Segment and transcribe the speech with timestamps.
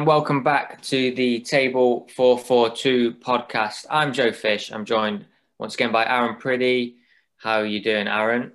[0.00, 3.84] and welcome back to the Table 442 podcast.
[3.90, 4.72] I'm Joe Fish.
[4.72, 5.26] I'm joined
[5.58, 6.94] once again by Aaron Priddy.
[7.36, 8.52] How are you doing, Aaron?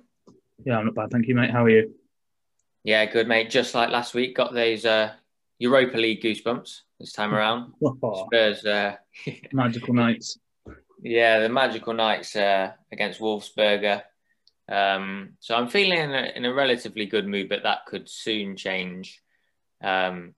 [0.64, 1.52] Yeah, I'm not bad, thank you, mate.
[1.52, 1.94] How are you?
[2.82, 3.48] Yeah, good, mate.
[3.48, 5.12] Just like last week, got those uh,
[5.60, 7.74] Europa League goosebumps this time around.
[7.78, 8.96] Spurs, uh,
[9.52, 10.38] magical nights.
[11.00, 14.02] yeah, the magical nights uh, against Wolfsberger.
[14.68, 18.56] Um, so I'm feeling in a, in a relatively good mood, but that could soon
[18.56, 19.22] change
[19.80, 20.34] um,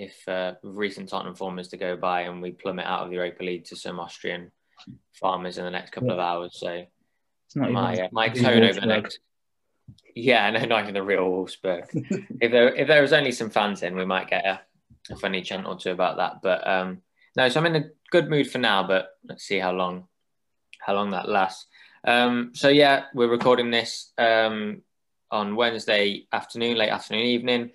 [0.00, 3.16] if uh, recent Tottenham form is to go by and we plummet out of the
[3.16, 4.50] Europa League to some Austrian
[5.12, 6.56] farmers in the next couple of hours.
[6.58, 6.84] So
[7.46, 9.18] It's not my uh, my tone over the next.
[10.14, 11.84] Yeah, no, not even the real Wolfsburg.
[12.40, 14.60] if there if there was only some fans in, we might get a,
[15.10, 16.40] a funny chant or two about that.
[16.42, 17.02] But um,
[17.36, 18.86] no, so I'm in a good mood for now.
[18.86, 20.08] But let's see how long
[20.78, 21.66] how long that lasts.
[22.04, 24.80] Um, so yeah, we're recording this um,
[25.30, 27.70] on Wednesday afternoon, late afternoon, evening,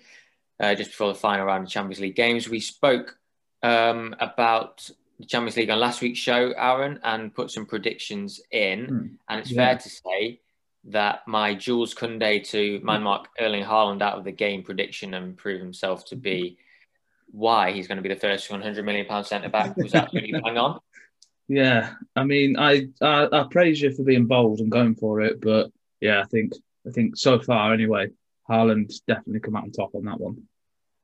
[0.60, 2.48] uh, just before the final round of Champions League games.
[2.48, 3.18] We spoke
[3.62, 8.84] um, about the Champions League on last week's show, Aaron, and put some predictions in.
[8.86, 9.06] Hmm.
[9.28, 9.66] And it's Yeah.
[9.66, 10.40] fair to say
[10.84, 15.36] that my Jules Koundé to man mark Erling Haaland out of the game prediction and
[15.36, 16.58] prove himself to be
[17.32, 20.56] why he's going to be the first 100 million pound centre back was absolutely bang
[20.58, 20.78] on.
[21.48, 25.40] Yeah, I mean, I, I I praise you for being bold and going for it,
[25.40, 26.52] but yeah, I think
[26.86, 28.10] I think so far anyway,
[28.50, 30.42] Haaland's definitely come out on top on that one.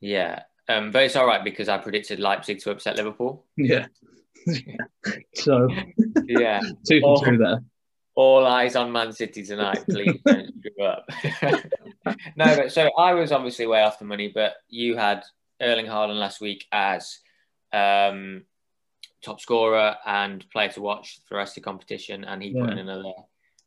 [0.00, 0.42] Yeah.
[0.68, 3.46] Um, but it's all right because I predicted Leipzig to upset Liverpool.
[3.56, 3.86] Yeah.
[5.34, 5.68] so
[6.26, 6.60] Yeah.
[6.88, 7.62] two for two there.
[8.14, 9.84] All eyes on Man City tonight.
[9.88, 11.06] Please don't screw up.
[12.36, 15.22] no, but so I was obviously way off the money, but you had
[15.60, 17.20] Erling Haaland last week as
[17.72, 18.42] um,
[19.24, 22.70] top scorer and player to watch for the rest of the competition, and he put
[22.70, 23.12] in another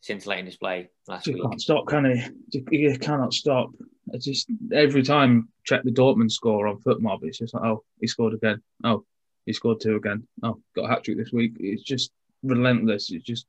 [0.06, 1.42] scintillating display last You week.
[1.44, 2.24] can't stop, can he?
[2.52, 3.72] You, you cannot stop.
[4.14, 8.06] It's just every time check the Dortmund score on FotMob, it's just like, oh, he
[8.06, 8.62] scored again.
[8.84, 9.04] Oh,
[9.48, 10.28] he scored two again.
[10.44, 11.54] Oh, got a hat trick this week.
[11.60, 12.12] It's just
[12.44, 13.12] relentless.
[13.12, 13.48] It's just,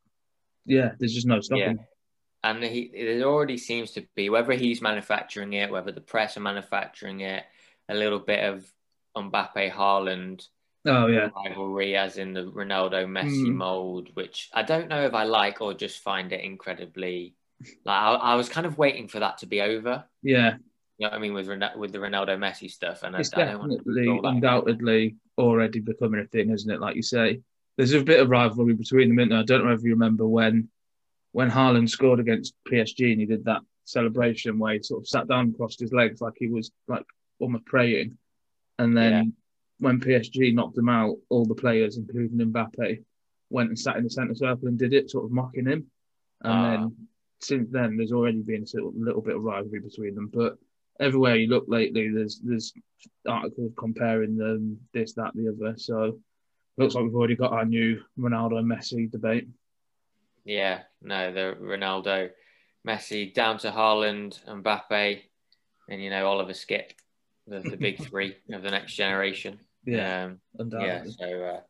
[0.64, 1.78] yeah, there's just no stopping.
[2.42, 6.40] And he, it already seems to be whether he's manufacturing it, whether the press are
[6.40, 7.44] manufacturing it,
[7.88, 8.64] a little bit of
[9.14, 10.46] Mbappe Haaland
[10.86, 13.54] Oh yeah, rivalry, as in the Ronaldo Messi Mm.
[13.54, 17.34] mold, which I don't know if I like or just find it incredibly.
[17.84, 20.04] Like I, I was kind of waiting for that to be over.
[20.22, 20.56] yeah.
[20.98, 23.44] You know what I mean with with the Ronaldo Messi stuff, and I, It's I
[23.44, 24.28] don't want to definitely, that.
[24.28, 26.80] undoubtedly, already becoming a thing, isn't it?
[26.80, 27.40] Like you say,
[27.76, 29.18] there's a bit of rivalry between them.
[29.18, 29.32] Isn't?
[29.32, 30.68] I don't know if you remember when,
[31.32, 35.28] when Haaland scored against PSG and he did that celebration where he sort of sat
[35.28, 37.04] down, crossed his legs like he was like
[37.40, 38.16] almost praying,
[38.78, 39.22] and then Yeah.
[39.78, 43.02] When PSG knocked him out, all the players, including Mbappe,
[43.50, 45.90] went and sat in the centre circle and did it, sort of mocking him.
[46.42, 46.70] And Ah.
[46.76, 47.08] then
[47.40, 50.28] since then, there's already been a little bit of rivalry between them.
[50.32, 50.58] But
[50.98, 52.72] everywhere you look lately, there's there's
[53.26, 55.76] articles comparing them, this, that, the other.
[55.76, 56.20] So
[56.78, 59.48] looks like we've already got our new Ronaldo and Messi debate.
[60.44, 62.30] Yeah, no, the Ronaldo,
[62.86, 65.20] Messi down to Haaland, Mbappe,
[65.88, 66.92] and you know Oliver Skipp,
[67.46, 69.58] the, the big three of the next generation.
[69.86, 70.40] Um,
[70.80, 71.04] yeah.
[71.04, 71.60] So, uh,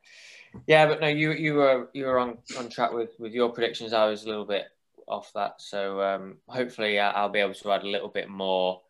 [0.66, 3.92] yeah, but no, you you were you were on, on track with with your predictions.
[3.92, 4.66] I was a little bit
[5.06, 5.60] off that.
[5.60, 8.80] So um, hopefully, I'll be able to add a little bit more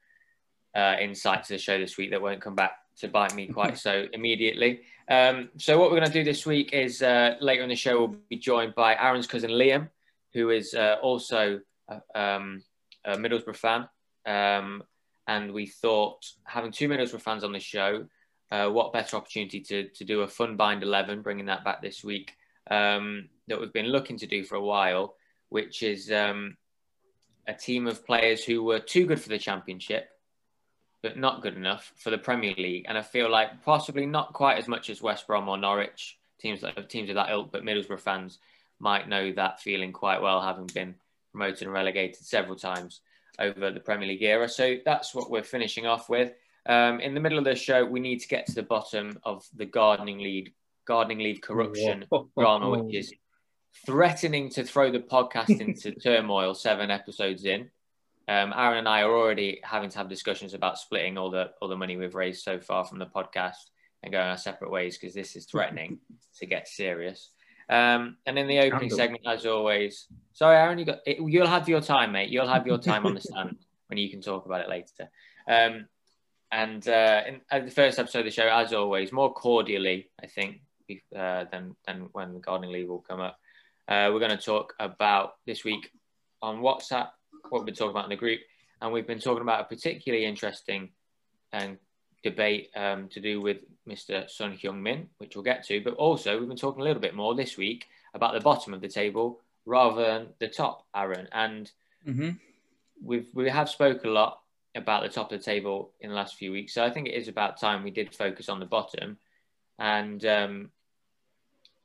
[0.74, 3.78] uh, insight to the show this week that won't come back to bite me quite
[3.86, 4.82] so immediately.
[5.08, 7.98] Um, so what we're going to do this week is uh, later in the show
[7.98, 9.88] we'll be joined by Aaron's cousin Liam,
[10.34, 12.62] who is uh, also a, um,
[13.04, 13.88] a Middlesbrough fan.
[14.26, 14.82] Um,
[15.28, 18.06] and we thought having two Middlesbrough fans on the show
[18.50, 22.04] uh, what better opportunity to, to do a fun bind 11 bringing that back this
[22.04, 22.34] week
[22.70, 25.14] um, that we've been looking to do for a while
[25.48, 26.56] which is um,
[27.46, 30.08] a team of players who were too good for the championship
[31.02, 32.86] but not good enough for the premier league.
[32.88, 36.60] And i feel like possibly not quite as much as west brom or norwich teams
[36.60, 38.38] that teams of that ilk but middlesbrough fans
[38.78, 40.94] might know that feeling quite well having been
[41.32, 43.00] promoted and relegated several times
[43.38, 44.48] over the premier league era.
[44.48, 46.32] So that's what we're finishing off with
[46.68, 49.44] um, in the middle of the show, we need to get to the bottom of
[49.54, 50.52] the gardening lead,
[50.86, 52.04] gardening league corruption
[52.38, 53.14] drama, which is
[53.84, 56.54] threatening to throw the podcast into turmoil.
[56.54, 57.70] Seven episodes in,
[58.28, 61.68] um, Aaron and I are already having to have discussions about splitting all the all
[61.68, 63.70] the money we've raised so far from the podcast
[64.02, 65.98] and going our separate ways because this is threatening
[66.38, 67.30] to get serious.
[67.68, 68.96] Um, and in the opening Scandal.
[68.96, 72.30] segment, as always, sorry, Aaron, you got it, you'll have your time, mate.
[72.30, 73.56] You'll have your time on the stand
[73.88, 75.10] when you can talk about it later.
[75.48, 75.86] Um,
[76.56, 80.26] and uh, in, at the first episode of the show, as always, more cordially, I
[80.26, 80.60] think,
[81.14, 83.38] uh, than than when the gardening league will come up.
[83.88, 85.90] Uh, we're going to talk about this week
[86.40, 87.08] on WhatsApp,
[87.50, 88.40] what we've been talking about in the group,
[88.80, 90.90] and we've been talking about a particularly interesting
[91.52, 91.78] and
[92.22, 94.28] debate um, to do with Mr.
[94.28, 95.80] Son Heung-min, which we'll get to.
[95.80, 98.80] But also, we've been talking a little bit more this week about the bottom of
[98.80, 101.28] the table rather than the top, Aaron.
[101.32, 101.70] And
[102.06, 102.30] Mm-hmm.
[103.02, 104.38] we've we have spoke a lot
[104.76, 106.74] about the top of the table in the last few weeks.
[106.74, 109.18] So I think it is about time we did focus on the bottom,
[109.78, 110.70] and um,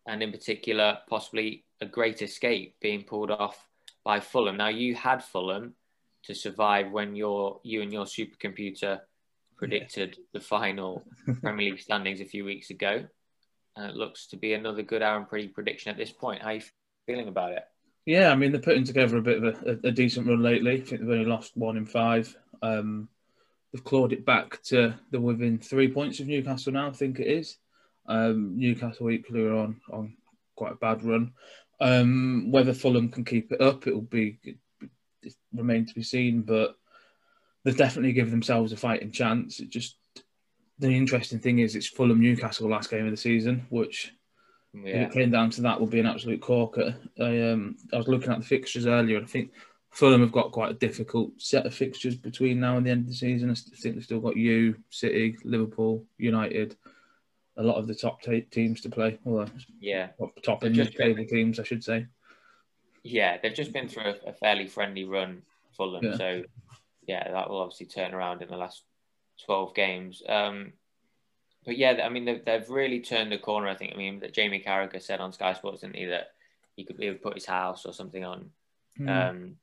[0.07, 3.67] and in particular, possibly a great escape being pulled off
[4.03, 4.57] by Fulham.
[4.57, 5.73] Now you had Fulham
[6.23, 8.99] to survive when your you and your supercomputer
[9.57, 11.05] predicted the final
[11.41, 13.05] Premier League standings a few weeks ago.
[13.75, 16.41] And it looks to be another good Aaron Priddy prediction at this point.
[16.41, 16.61] How are you
[17.05, 17.63] feeling about it?
[18.05, 20.73] Yeah, I mean they're putting together a bit of a, a, a decent run lately.
[20.73, 22.35] I think they've only lost one in five.
[22.61, 23.09] Um,
[23.71, 26.87] they've clawed it back to they're within three points of Newcastle now.
[26.87, 27.57] I think it is.
[28.07, 30.17] Um, Newcastle equally are on on
[30.55, 31.33] quite a bad run.
[31.79, 34.57] Um, whether Fulham can keep it up, it will be it
[35.53, 36.41] remain to be seen.
[36.41, 36.75] But
[37.63, 39.59] they've definitely given themselves a fighting chance.
[39.59, 39.97] It just
[40.79, 44.13] the interesting thing is it's Fulham Newcastle last game of the season, which
[44.73, 46.95] if it came down to that, would be an absolute corker.
[47.19, 49.51] I um I was looking at the fixtures earlier, and I think
[49.91, 53.07] Fulham have got quite a difficult set of fixtures between now and the end of
[53.07, 53.51] the season.
[53.51, 56.77] I think they've still got you, City, Liverpool, United,
[57.57, 59.19] a lot of the top t- teams to play.
[59.25, 59.49] Well,
[59.81, 60.07] yeah.
[60.17, 62.07] top, top They've in just been- table teams, I should say.
[63.03, 65.41] Yeah, they've just been through a, a fairly friendly run,
[65.75, 66.05] Fulham.
[66.05, 66.17] Yeah.
[66.17, 66.43] So,
[67.07, 68.83] yeah, that will obviously turn around in the last
[69.45, 70.21] 12 games.
[70.29, 70.73] Um,
[71.65, 73.67] but yeah, I mean, they've, they've really turned the corner.
[73.67, 73.91] I think.
[73.93, 76.31] I mean, that Jamie Carragher said on Sky Sports, didn't he, that
[76.75, 78.51] he could he would put his house or something on
[78.97, 79.09] Hmm.
[79.09, 79.55] um,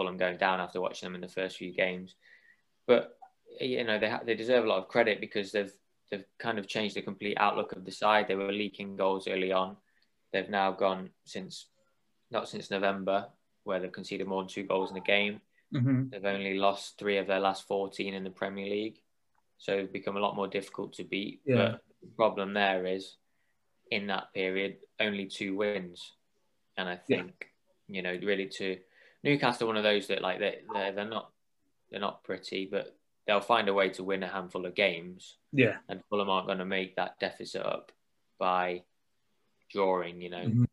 [0.00, 2.14] Fulham going down after watching them in the first few games.
[2.86, 3.18] But
[3.60, 5.72] you know, they ha- they deserve a lot of credit because they've
[6.10, 8.26] they've kind of changed the complete outlook of the side.
[8.26, 9.76] They were leaking goals early on.
[10.32, 11.66] They've now gone since
[12.30, 13.26] not since November,
[13.64, 15.40] where they've conceded more than two goals in a game.
[15.74, 16.10] Mhm.
[16.10, 19.00] They've only lost three of their last 14 in the Premier League.
[19.58, 21.42] So it's become a lot more difficult to beat.
[21.44, 21.56] Yeah.
[21.56, 23.16] But the problem there is
[23.90, 26.12] in that period, only two wins.
[26.76, 27.16] And I Yeah.
[27.18, 27.50] think,
[27.88, 28.78] you know, really to
[29.22, 31.30] Newcastle, one of those that like they they're, they're not
[31.90, 32.96] they're not pretty, but
[33.26, 35.36] they'll find a way to win a handful of games.
[35.52, 37.92] Yeah, And Fulham aren't going to make that deficit up
[38.38, 38.82] by
[39.70, 40.66] drawing, you know, Mhm.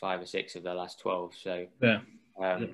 [0.00, 1.34] five or six of their last 12.
[1.34, 2.00] So yeah,
[2.38, 2.66] um, Yeah.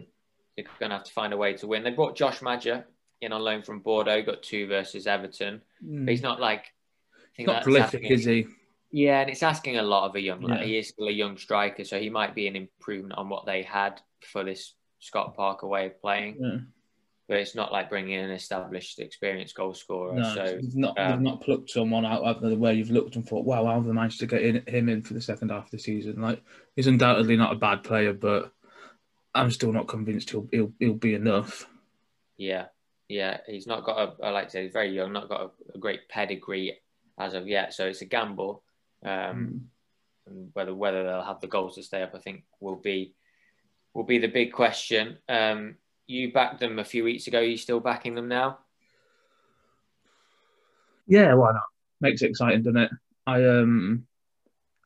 [0.57, 1.83] they're going to have to find a way to win.
[1.85, 2.85] They brought Josh Maja
[3.21, 6.73] in on loan from Bordeaux, got two versus Everton, but he's not like.
[7.37, 8.47] Think not prolific, asking- is he?
[8.93, 10.61] Yeah, and it's asking a lot of a young lad.
[10.61, 10.67] Yeah.
[10.67, 13.63] He is still a young striker, so he might be an improvement on what they
[13.65, 14.75] had for this
[15.05, 16.37] Scott Parker way of playing.
[16.41, 16.59] Yeah.
[17.27, 20.15] But it's not like bringing in an established, experienced goal scorer.
[20.15, 23.27] No, so they've not um, not plucked someone out of the where you've looked and
[23.27, 25.65] thought, wow, how have they managed to get in, him in for the second half
[25.65, 26.21] of the season?
[26.21, 26.43] Like
[26.77, 28.53] he's undoubtedly not a bad player, but
[29.35, 31.67] I'm still not convinced he'll he'll, he'll be enough.
[32.37, 32.67] Yeah,
[33.09, 34.23] yeah, he's not got a.
[34.23, 36.79] I like to say he's very young, not got a, a great pedigree
[37.19, 37.73] as of yet.
[37.73, 38.63] So it's a gamble.
[39.03, 39.71] Um,
[40.27, 43.15] and whether whether they'll have the goals to stay up, I think will be
[43.95, 45.19] will be the big question.
[45.29, 45.77] Um,
[46.07, 47.39] you backed them a few weeks ago.
[47.39, 48.59] Are you still backing them now?
[51.07, 51.63] Yeah, why not?
[52.01, 52.91] Makes it exciting, doesn't it?
[53.27, 54.07] I um,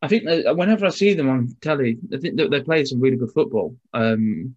[0.02, 3.00] I think that whenever I see them on telly, I think that they play some
[3.00, 3.76] really good football.
[3.92, 4.54] Um,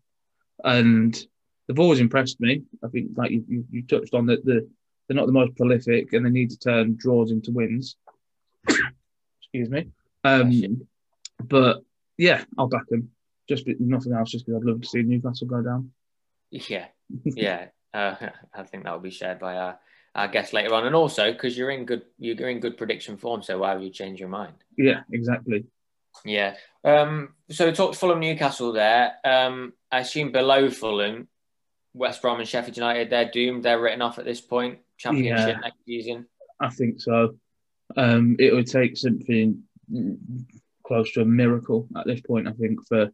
[0.64, 1.20] and
[1.68, 2.64] they've always impressed me.
[2.84, 4.68] I think, like you, you, you touched on that, the
[5.08, 7.96] they're not the most prolific, and they need to turn draws into wins.
[9.42, 9.88] Excuse me.
[10.24, 10.88] Um,
[11.44, 11.84] but
[12.18, 13.10] yeah, I'll back them.
[13.52, 15.92] Just nothing else, just because I'd love to see Newcastle go down.
[16.50, 16.86] Yeah,
[17.26, 17.68] yeah.
[17.94, 18.16] Uh,
[18.54, 19.78] I think that will be shared by our,
[20.16, 23.44] our guest later on, and also because you're in good you're in good prediction form.
[23.44, 24.54] So why would you change your mind?
[24.78, 25.66] Yeah, exactly.
[26.24, 26.56] Yeah.
[26.86, 29.16] Um, so we talked Fulham Newcastle there.
[29.26, 31.28] Um, I assume below Fulham,
[31.94, 33.64] West Brom and Sheffield United, they're doomed.
[33.64, 34.80] They're written off at this point.
[34.98, 35.60] Championship Yeah.
[35.60, 36.28] next season.
[36.62, 37.36] I think so.
[37.98, 39.64] Um, it would take something
[40.88, 43.12] close to a miracle at this point, I think, for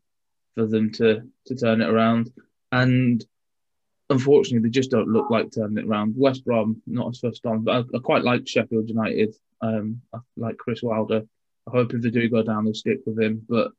[0.58, 2.34] for them to to turn it around.
[2.72, 3.24] And
[4.10, 6.16] unfortunately, they just don't look like turning it around.
[6.18, 9.36] West Brom not as first on, but I, I quite like Sheffield United.
[9.62, 11.22] Um, I like Chris Wilder.
[11.68, 13.46] I hope if they do go down, they'll stick with him.
[13.48, 13.72] But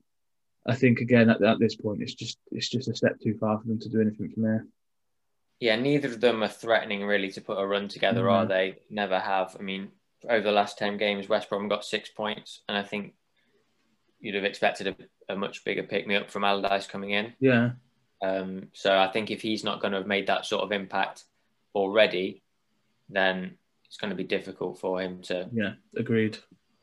[0.66, 3.58] I think again at, at this point, it's just it's just a step too far
[3.58, 4.66] for them to do anything from there.
[5.60, 8.30] Yeah, neither of them are threatening really to put a run together, No.
[8.30, 8.76] are they?
[8.90, 9.56] Never have.
[9.58, 9.88] I mean,
[10.28, 13.14] over the last 10 games, West Brom got six points, and I think
[14.20, 17.32] you'd have expected a, a much bigger pick me up from Allardyce coming in.
[17.40, 17.70] Yeah,
[18.22, 21.24] Um, so I think if he's not going to have made that sort of impact
[21.74, 22.42] already,
[23.08, 23.56] then
[23.86, 26.38] it's going to be difficult for him to yeah, agreed.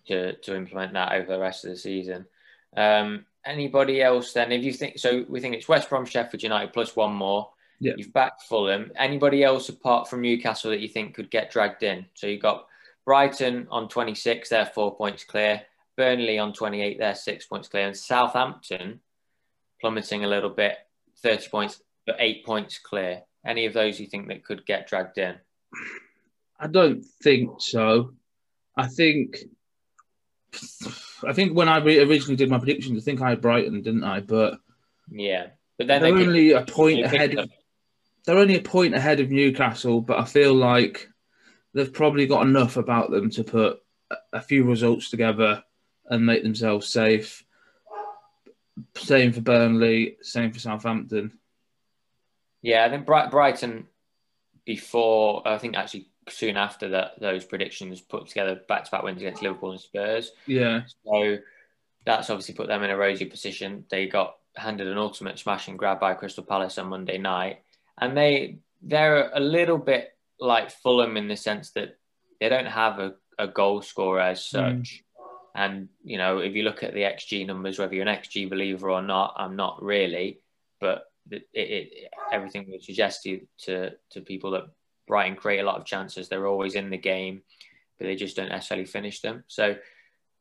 [0.08, 2.26] to, to implement that over the rest of the season.
[2.76, 4.52] Um, anybody else then?
[4.52, 7.50] If you think so, we think it's West Brom, Sheffield United plus one more.
[7.80, 7.94] Yeah.
[7.98, 8.92] You've backed Fulham.
[8.96, 12.06] Anybody else apart from Newcastle that you think could get dragged in?
[12.14, 12.68] So you've got
[13.06, 15.62] Brighton on 26, they're four points clear.
[15.98, 17.88] Burnley on 28, they're six points clear.
[17.88, 19.00] And Southampton
[19.82, 20.78] plummeting a little bit,
[21.22, 23.22] 30 points, but eight points clear.
[23.46, 25.36] Any of those you think that could get dragged in?
[26.60, 28.14] I don't think so.
[28.78, 29.38] I think
[31.24, 34.22] I think when I originally did my predictions, I think I had Brighton, didn't I?
[34.22, 34.60] But
[35.10, 35.48] yeah,
[35.78, 37.38] but then they're they only a point ahead.
[37.38, 37.50] Of,
[38.26, 41.08] they're only a point ahead of Newcastle, but I feel like
[41.74, 43.80] they've probably got enough about them to put
[44.32, 45.64] a few results together
[46.10, 47.44] and make themselves safe.
[48.96, 51.38] Same for Burnley, same for Southampton.
[52.62, 53.88] Yeah, I think Brighton
[54.66, 59.22] before I think actually soon after that those predictions put together back to back wins
[59.22, 60.32] against Liverpool and Spurs.
[60.48, 60.82] Yeah.
[61.06, 61.38] So
[62.06, 63.86] that's obviously put them in a rosy position.
[63.90, 67.62] They got handed an ultimate smash and grab by Crystal Palace on Monday night.
[68.00, 71.98] And they they're a little bit like Fulham in the sense that
[72.40, 74.50] they don't have a, a goal scorer as mm.
[74.50, 74.64] such.
[74.64, 75.02] Mm.
[75.56, 78.92] And you know, if you look at the XG numbers, whether you're an XG believer
[78.92, 80.42] or not, I'm not really,
[80.82, 84.66] but it, it, everything would suggest to, to to people that
[85.08, 86.28] Brighton create a lot of chances.
[86.28, 87.42] They're always in the game,
[87.98, 89.44] but they just don't necessarily finish them.
[89.48, 89.76] So,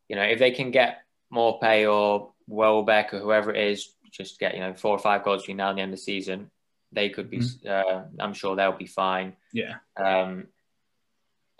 [0.08, 1.02] you know, if they can get
[1.32, 5.42] Maupay or Welbeck or whoever it is, just get, you know, four or five goals
[5.42, 6.50] between now and the end of the season,
[6.92, 7.68] they could be, mm-hmm.
[7.68, 9.34] uh, I'm sure they'll be fine.
[9.52, 9.76] Yeah.
[9.96, 10.48] Um,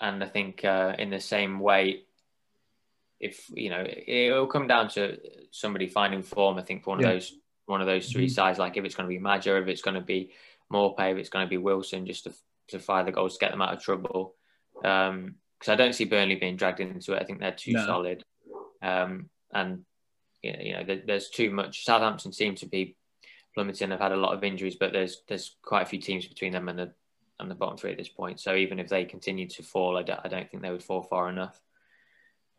[0.01, 2.03] and I think uh, in the same way,
[3.25, 5.19] if, you know, it'll come down to
[5.51, 7.09] somebody finding form, I think, for one yeah.
[7.09, 7.33] of those
[7.67, 8.31] one of those 3 mm-hmm.
[8.31, 10.33] sides, like if it's going to be Maja, if it's going to be
[10.71, 12.35] Maupay, if it's going to be Wilson, just to
[12.69, 14.35] to fire the goals to get them out of trouble.
[14.75, 15.35] Because um,
[15.67, 17.23] I don't see Burnley being dragged into it.
[17.23, 17.87] I think they're too no.
[17.87, 18.25] solid.
[18.83, 19.85] Um, and,
[20.43, 21.85] you know, there, there's too much.
[21.85, 22.97] Southampton seem to be
[23.55, 23.89] plummeting.
[23.89, 26.69] They've had a lot of injuries, but there's there's quite a few teams between them
[26.69, 26.93] and the
[27.41, 28.41] and the bottom three at this point.
[28.41, 31.03] So even if they continue to fall, I don't, I don't think they would fall
[31.03, 31.61] far enough.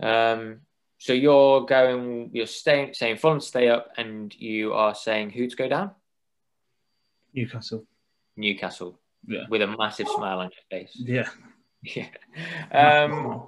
[0.02, 0.62] Um,
[0.98, 5.56] so you're going, you're staying, saying Fulham stay up, and you are saying who to
[5.56, 5.92] go down?
[7.34, 7.86] Newcastle.
[8.38, 9.44] Newcastle yeah.
[9.50, 10.92] with a massive smile on your face.
[10.96, 11.30] Yeah.
[11.94, 12.08] Yeah.
[12.72, 13.44] Um,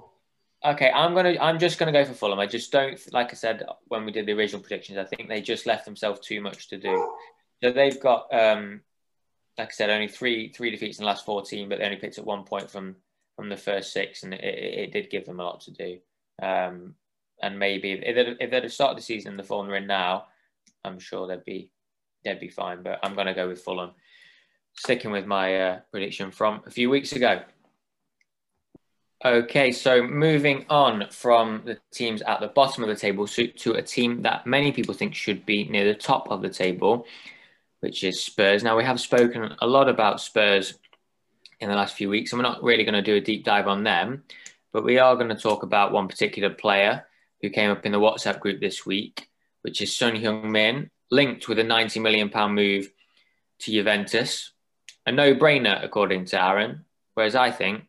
[0.64, 1.34] okay, I'm gonna.
[1.40, 2.38] I'm just gonna go for Fulham.
[2.38, 4.96] I just don't like I said when we did the original predictions.
[4.96, 7.16] I think they just left themselves too much to do.
[7.60, 8.82] So they've got, um,
[9.58, 12.20] like I said, only three three defeats in the last 14, but they only picked
[12.20, 12.94] up one point from
[13.34, 15.98] from the first six, and it, it did give them a lot to do.
[16.42, 16.94] Um,
[17.42, 19.86] and maybe if they'd, if they'd have started the season in the form they're in
[19.86, 20.26] now,
[20.84, 21.70] I'm sure they'd be
[22.24, 22.82] they'd be fine.
[22.82, 23.92] But I'm going to go with Fulham
[24.76, 27.42] sticking with my uh, prediction from a few weeks ago.
[29.24, 33.72] Okay, so moving on from the teams at the bottom of the table to, to
[33.72, 37.04] a team that many people think should be near the top of the table,
[37.80, 38.62] which is Spurs.
[38.62, 40.78] Now, we have spoken a lot about Spurs
[41.58, 43.66] in the last few weeks, and we're not really going to do a deep dive
[43.66, 44.22] on them,
[44.72, 47.04] but we are going to talk about one particular player
[47.42, 49.28] who came up in the WhatsApp group this week,
[49.62, 52.90] which is Son Heung-min, linked with a £90 million move
[53.60, 54.52] to Juventus
[55.08, 56.84] a no-brainer, according to Aaron.
[57.14, 57.84] Whereas I think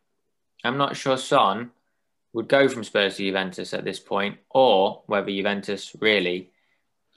[0.64, 1.70] I'm not sure Son
[2.32, 6.48] would go from Spurs to Juventus at this point, or whether Juventus really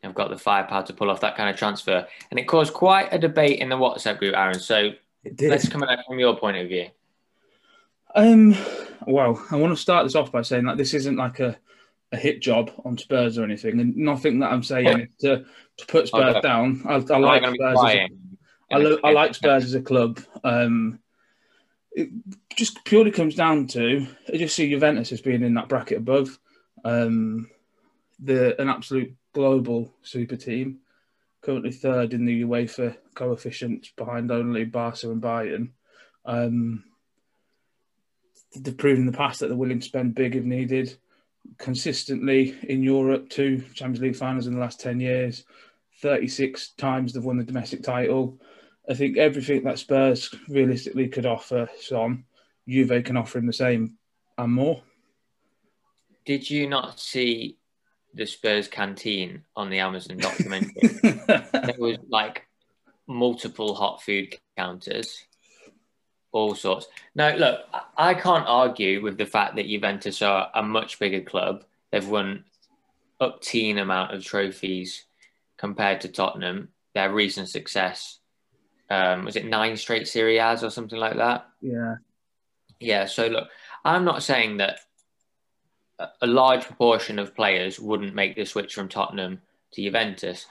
[0.03, 2.05] have got the firepower to pull off that kind of transfer.
[2.29, 4.59] And it caused quite a debate in the WhatsApp group, Aaron.
[4.59, 4.91] So
[5.39, 6.89] let's come at it from your point of view.
[8.15, 8.55] Um,
[9.07, 11.57] well, I want to start this off by saying that this isn't like a,
[12.11, 15.45] a hit job on Spurs or anything, and nothing that I'm saying is to,
[15.77, 16.83] to put Spurs down.
[16.87, 17.77] I, I like Spurs.
[18.71, 20.19] I, lo- I like Spurs as a club.
[20.43, 20.99] Um,
[21.91, 22.09] it
[22.55, 26.39] just purely comes down to I just see Juventus as being in that bracket above.
[26.83, 27.49] Um,
[28.19, 30.79] the an absolute global super team,
[31.41, 35.69] currently third in the UEFA coefficients behind only Barca and Bayern.
[36.25, 36.83] Um,
[38.55, 40.97] they've proven in the past that they're willing to spend big if needed.
[41.57, 45.43] Consistently in Europe, two Champions League finals in the last 10 years,
[46.01, 48.39] 36 times they've won the domestic title.
[48.89, 52.25] I think everything that Spurs realistically could offer Son,
[52.67, 53.97] Juve can offer him the same
[54.37, 54.81] and more.
[56.25, 57.57] Did you not see
[58.13, 60.87] the Spurs canteen on the Amazon documentary?
[61.03, 62.47] there was like
[63.07, 65.25] multiple hot food counters,
[66.33, 66.87] all sorts.
[67.15, 67.61] Now, look,
[67.95, 71.63] I can't argue with the fact that Juventus are a much bigger club.
[71.91, 72.43] They've won
[73.21, 75.05] up teen amount of trophies
[75.57, 76.69] compared to Tottenham.
[76.93, 78.19] Their recent success
[78.93, 81.47] um, was it nine straight Serie A's or something like that?
[81.61, 81.95] Yeah.
[82.79, 83.05] Yeah.
[83.05, 83.47] So look,
[83.83, 84.79] I'm not saying that
[86.21, 90.45] a large proportion of players wouldn't make the switch from Tottenham to Juventus,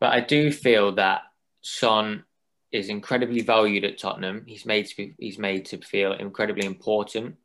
[0.00, 1.22] but I do feel that
[1.60, 2.24] Son
[2.76, 4.44] is incredibly valued at Tottenham.
[4.46, 7.36] He's made to be, he's made to feel incredibly important,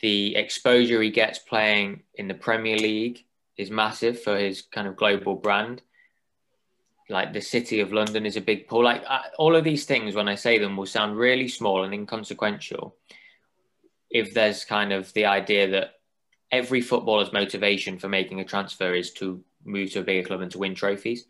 [0.00, 3.24] the exposure he gets playing in the Premier League
[3.56, 5.82] is massive for his kind of global brand.
[7.08, 8.84] Like the city of London is a big pull.
[8.84, 11.92] Like I, all of these things, when I say them, will sound really small and
[11.92, 12.94] inconsequential.
[14.10, 15.94] If there's kind of the idea that
[16.52, 20.50] every footballer's motivation for making a transfer is to move to a bigger club and
[20.52, 21.24] to win trophies,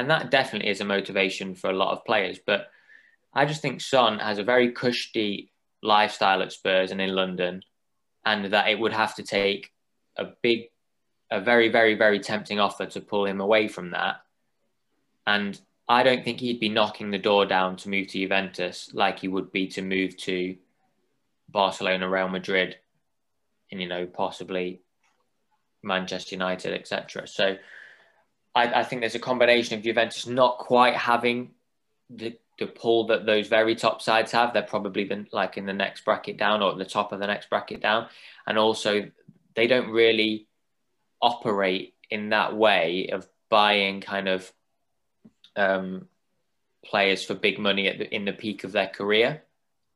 [0.00, 2.38] and that definitely is a motivation for a lot of players.
[2.44, 2.70] But
[3.34, 5.52] I just think Son has a very cushy
[5.82, 7.62] lifestyle at Spurs and in London,
[8.24, 9.72] and that it would have to take
[10.16, 10.70] a big,
[11.30, 14.22] a very, very, very tempting offer to pull him away from that.
[15.26, 19.18] And I don't think he'd be knocking the door down to move to Juventus like
[19.18, 20.56] he would be to move to
[21.50, 22.76] Barcelona, Real Madrid,
[23.70, 24.80] and you know possibly
[25.82, 27.28] Manchester United, etc.
[27.28, 27.56] So
[28.54, 31.52] I, I think there's a combination of Juventus not quite having
[32.08, 34.52] the the pull that those very top sides have.
[34.52, 37.26] They're probably been like in the next bracket down or at the top of the
[37.26, 38.06] next bracket down.
[38.46, 39.10] And also,
[39.56, 40.46] they don't really
[41.22, 44.52] operate in that way of buying kind of
[45.56, 46.06] um,
[46.84, 49.42] players for big money at the, in the peak of their career.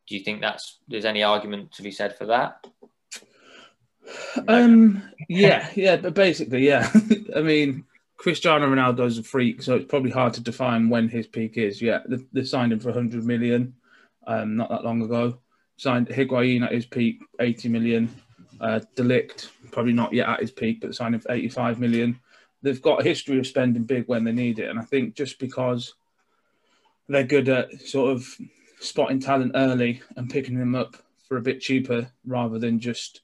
[0.06, 2.66] Do you think that's there's any argument to be said for that?
[4.48, 6.90] Um, yeah, yeah, but basically, yeah.
[7.36, 7.84] I mean,
[8.16, 11.82] Cristiano Ronaldo is a freak, so it's probably hard to define when his peak is.
[11.82, 12.00] Yeah,
[12.32, 13.74] they, signed him for 100 million
[14.26, 15.38] um, not that long ago.
[15.76, 18.14] Signed Higuain at his peak, 80 million.
[18.60, 22.18] Uh, De Ligt, probably not yet at his peak, but signed him for 85 million.
[22.62, 25.38] They've got a history of spending big when they need it, and I think just
[25.38, 25.94] because
[27.08, 28.26] they're good at sort of
[28.80, 30.96] spotting talent early and picking them up
[31.28, 33.20] for a bit cheaper rather than just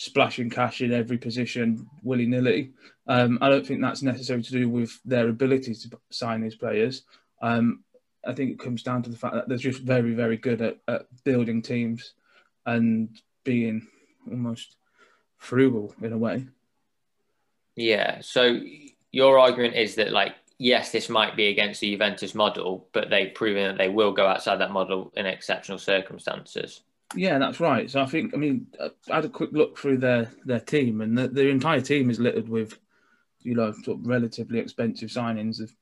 [0.00, 2.70] splashing cash in every position willy nilly.
[3.08, 7.02] Um, I don't think that's necessarily to do with their ability to sign these players.
[7.42, 7.82] Um,
[8.24, 10.78] I think it comes down to the fact that they're just very, very good at,
[10.86, 12.12] at building teams
[12.64, 13.08] and
[13.42, 13.88] being
[14.30, 14.76] almost
[15.36, 16.46] frugal in a way.
[17.74, 18.20] Yeah.
[18.20, 18.60] So
[19.10, 23.34] your argument is that, like, yes, this might be against the Juventus model, but they've
[23.34, 26.82] proven that they will go outside that model in exceptional circumstances.
[27.14, 27.90] Yeah, that's right.
[27.90, 31.16] So I think, I mean, I had a quick look through their their team, and
[31.16, 32.78] the, their entire team is littered with,
[33.40, 35.60] you know, sort of relatively expensive signings.
[35.60, 35.74] Of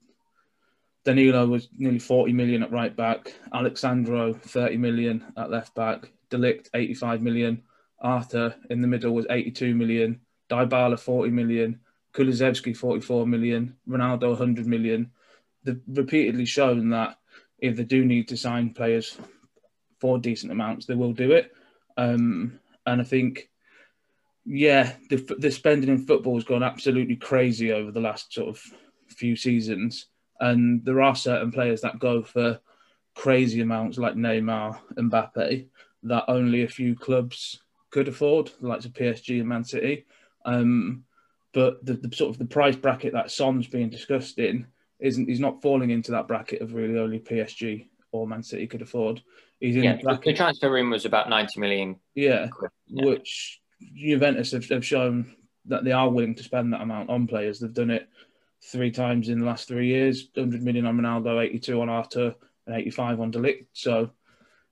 [1.05, 6.11] Danilo was nearly 40 million at right back, Alex Sandro 30 million at left back,
[6.31, 7.63] De Ligt 85 million,
[8.01, 11.81] Arthur in the middle was 82 million, Dybala 40 million,
[12.13, 15.11] Kulusevski 44 million, Ronaldo 100 million.
[15.65, 17.19] They've repeatedly shown that
[17.59, 19.17] if they do need to sign players
[20.01, 21.53] for decent amounts, they will do it.
[21.97, 23.51] Um, and I think,
[24.45, 28.63] yeah, the, the spending in football has gone absolutely crazy over the last sort of
[29.09, 30.07] few seasons.
[30.41, 32.61] And there are certain players that go for
[33.15, 35.67] crazy amounts, like Neymar, Mbappe,
[36.05, 40.07] that only a few clubs could afford, like the PSG and Man City.
[40.45, 41.05] Um,
[41.53, 44.67] but the, the, sort of the price bracket that Son's being discussed in
[45.01, 48.83] isn't he's not falling into that bracket of really only PSG or Man City could
[48.83, 49.23] afford.
[49.61, 51.97] He's in yeah, the, the transfer room was about 90 million.
[52.15, 52.49] Yeah,
[52.89, 53.05] yeah.
[53.05, 53.61] which
[53.95, 55.35] Juventus have, have, shown
[55.67, 57.59] that they are willing to spend that amount on players.
[57.59, 58.09] They've done it
[58.63, 62.35] three times in the last three years 100 million on Ronaldo, 82 on Arthur,
[62.67, 63.67] and 85 on De Ligt.
[63.73, 64.11] So,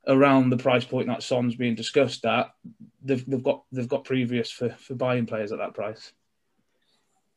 [0.06, 2.54] around the price point that Son's being discussed at,
[3.02, 6.12] they've, they've got they've got previous for, for buying players at that price.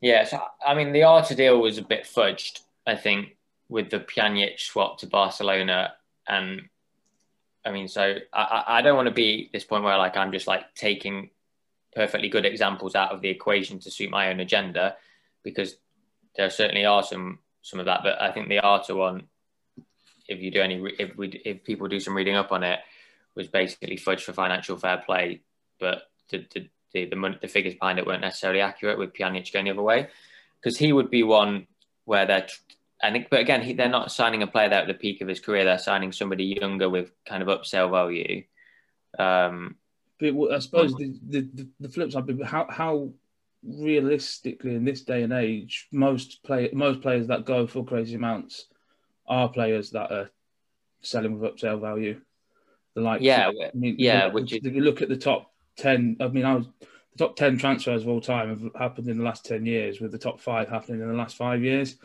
[0.02, 3.36] Yeah, so, I mean, the Arthur deal was a bit fudged, I think,
[3.68, 5.94] with the Pjanic swap to Barcelona
[6.28, 6.62] and
[7.68, 10.48] I mean, so I, I don't want to be this point where like I'm just
[10.48, 11.30] like taking
[11.94, 14.96] perfectly good examples out of the equation to suit my own agenda,
[15.44, 15.76] because
[16.36, 18.02] there certainly are some some of that.
[18.04, 19.24] But I think the Arthur one,
[20.28, 22.80] if you do any, if we if people do some reading up on it,
[23.36, 25.42] was basically fudged for financial fair play,
[25.80, 29.52] but the the the, the, money, the figures behind it weren't necessarily accurate with Pjanic
[29.52, 30.08] going the other way,
[30.62, 31.68] because he would be one
[32.06, 32.48] where they're
[33.02, 35.64] and but again, he, they're not signing a player at the peak of his career.
[35.64, 38.44] They're signing somebody younger with kind of upsell value.
[39.20, 39.76] Um,
[40.20, 43.12] but I suppose the, the, the flip side, how how
[43.64, 48.66] realistically in this day and age, most play most players that go for crazy amounts
[49.28, 50.32] are players that are
[51.02, 52.20] selling with upsell value.
[52.96, 54.28] The like, yeah, I mean, yeah.
[54.28, 57.60] Which if you look at the top ten, I mean, I was the top ten
[57.60, 60.68] transfers of all time have happened in the last ten years, with the top five
[60.68, 61.98] happening in the last five years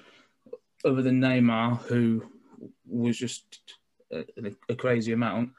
[0.84, 2.24] other than Neymar, who
[2.86, 3.60] was just
[4.12, 4.24] a,
[4.68, 5.50] a crazy amount,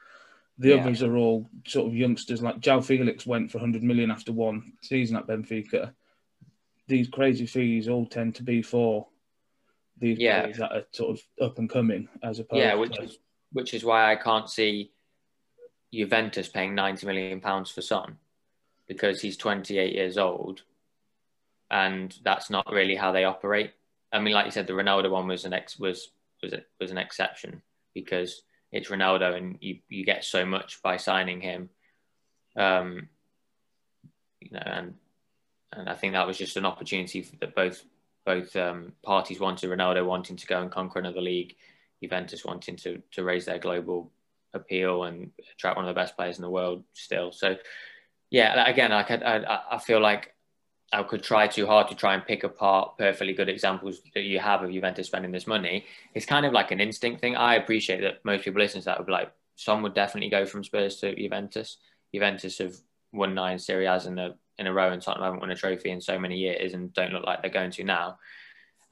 [0.58, 0.76] the yeah.
[0.76, 2.42] others are all sort of youngsters.
[2.42, 5.92] Like João Felix went for 100 million after one season at Benfica.
[6.86, 9.08] These crazy fees all tend to be for
[9.98, 10.42] these yeah.
[10.42, 12.60] players that are sort of up and coming, as opposed.
[12.60, 13.02] Yeah, which to...
[13.02, 13.18] is
[13.52, 14.90] which is why I can't see
[15.92, 18.18] Juventus paying 90 million pounds for Son.
[18.86, 20.62] because he's 28 years old,
[21.70, 23.72] and that's not really how they operate.
[24.14, 26.10] I mean, like you said, the Ronaldo one was an ex was
[26.42, 27.62] was a, was an exception
[27.94, 31.68] because it's Ronaldo, and you you get so much by signing him.
[32.56, 33.08] Um,
[34.40, 34.94] you know, and
[35.72, 37.84] and I think that was just an opportunity that both
[38.24, 39.70] both um, parties wanted.
[39.70, 41.56] Ronaldo wanting to go and conquer another league,
[42.02, 44.12] Juventus wanting to to raise their global
[44.52, 47.32] appeal and attract one of the best players in the world still.
[47.32, 47.56] So,
[48.30, 50.33] yeah, again, I I, I feel like
[50.94, 54.38] I could try too hard to try and pick apart perfectly good examples that you
[54.38, 55.84] have of Juventus spending this money.
[56.14, 57.36] It's kind of like an instinct thing.
[57.36, 60.46] I appreciate that most people listening to that would be like, some would definitely go
[60.46, 61.78] from Spurs to Juventus.
[62.12, 62.76] Juventus have
[63.12, 65.90] won nine Serie A's in a in a row, and Tottenham haven't won a trophy
[65.90, 68.18] in so many years, and don't look like they're going to now.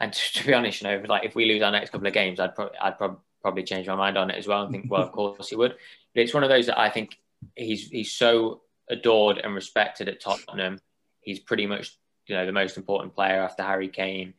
[0.01, 2.13] And to, to be honest, you know, like if we lose our next couple of
[2.13, 4.91] games, I'd probably I'd pro- probably change my mind on it as well, and think,
[4.91, 5.75] well, of course he would.
[6.15, 7.19] But it's one of those that I think
[7.57, 10.81] he's he's so adored and respected at Tottenham.
[11.23, 14.35] He's pretty much you know the most important player after Harry Kane.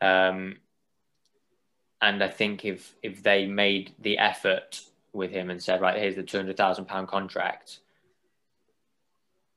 [0.00, 0.58] Um,
[2.00, 4.80] and I think if if they made the effort
[5.12, 7.80] with him and said, right, here's the two hundred thousand pound contract,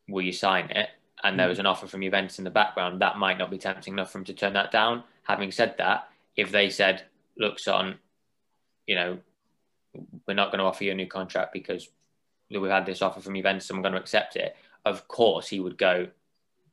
[0.07, 0.89] will you sign it?
[1.23, 1.51] And there hmm.
[1.51, 4.19] was an offer from Juventus in the background, that might not be tempting enough for
[4.19, 5.03] him to turn that down.
[5.23, 7.03] Having said that, if they said,
[7.37, 7.99] look, son,
[8.87, 9.19] you know,
[10.27, 11.89] we're not going to offer you a new contract because
[12.49, 14.55] we've had this offer from Juventus and we're going to accept it,
[14.85, 16.07] of course he would go,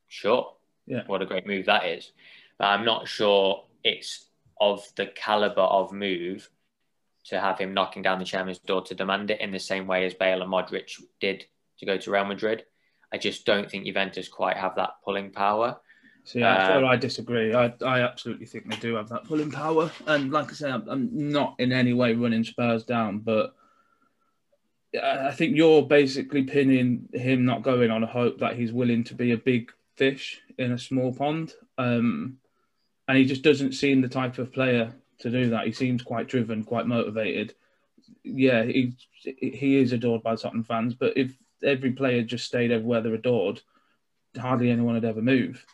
[0.09, 0.53] sure,
[0.87, 1.03] yeah.
[1.07, 2.13] What a great move that is.
[2.59, 4.27] But I'm not sure it's
[4.61, 6.49] of the caliber of move
[7.27, 10.07] to have him knocking down the chairman's door to demand it in the same way
[10.07, 11.45] as Bale and Modric did
[11.79, 12.65] to go to Real Madrid.
[13.13, 15.77] I just don't think Juventus quite have that pulling power.
[16.25, 17.55] See, I, uh, I disagree.
[17.55, 19.91] I, I absolutely think they do have that pulling power.
[20.07, 23.55] And like I say, I'm, I'm not in any way running Spurs down, but
[25.01, 29.15] I think you're basically pinning him not going on a hope that he's willing to
[29.15, 31.55] be a big fish in a small pond.
[31.79, 32.39] Um,
[33.09, 35.67] and he just doesn't seem the type of player to do that.
[35.67, 37.55] He seems quite driven, quite motivated.
[38.23, 41.33] Yeah, he he is adored by Tottenham fans, but if
[41.63, 43.61] every player just stayed everywhere they're adored,
[44.39, 45.65] hardly anyone would ever move.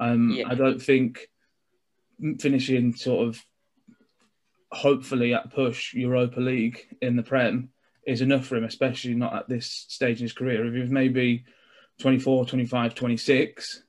[0.00, 0.48] Um, yeah.
[0.48, 1.28] I don't think
[2.38, 3.44] finishing sort of
[4.70, 7.70] hopefully at push Europa League in the Prem
[8.06, 10.66] is enough for him, especially not at this stage in his career.
[10.66, 11.44] If he was maybe
[11.98, 13.82] 24, 25, 26,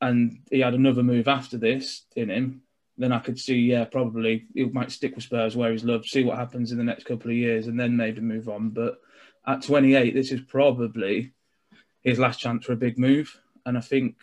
[0.00, 2.62] and he had another move after this in him,
[2.98, 6.22] then I could see, yeah, probably he might stick with Spurs where he's loved, see
[6.22, 8.70] what happens in the next couple of years, and then maybe move on.
[8.70, 9.00] But
[9.46, 11.32] at 28, this is probably
[12.02, 13.40] his last chance for a big move.
[13.64, 14.16] And I think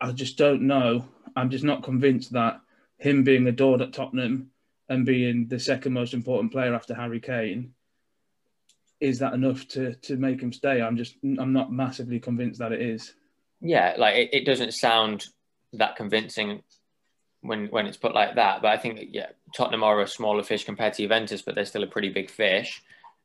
[0.00, 1.04] I just don't know.
[1.36, 2.60] I'm just not convinced that
[2.96, 4.50] him being adored at Tottenham
[4.88, 7.74] and being the second most important player after Harry Kane
[9.00, 10.82] is that enough to to make him stay?
[10.82, 13.14] I'm just I'm not massively convinced that it is.
[13.60, 15.26] Yeah, like it, it doesn't sound
[15.74, 16.62] that convincing
[17.40, 18.62] when when it's put like that.
[18.62, 21.82] But I think yeah, Tottenham are a smaller fish compared to Juventus, but they're still
[21.82, 22.82] a pretty big fish.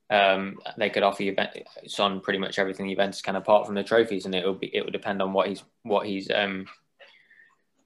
[0.09, 4.25] Um, they could offer Juventus on pretty much everything Juventus can, apart from the trophies,
[4.25, 6.67] and it will be it would depend on what he's what he's um,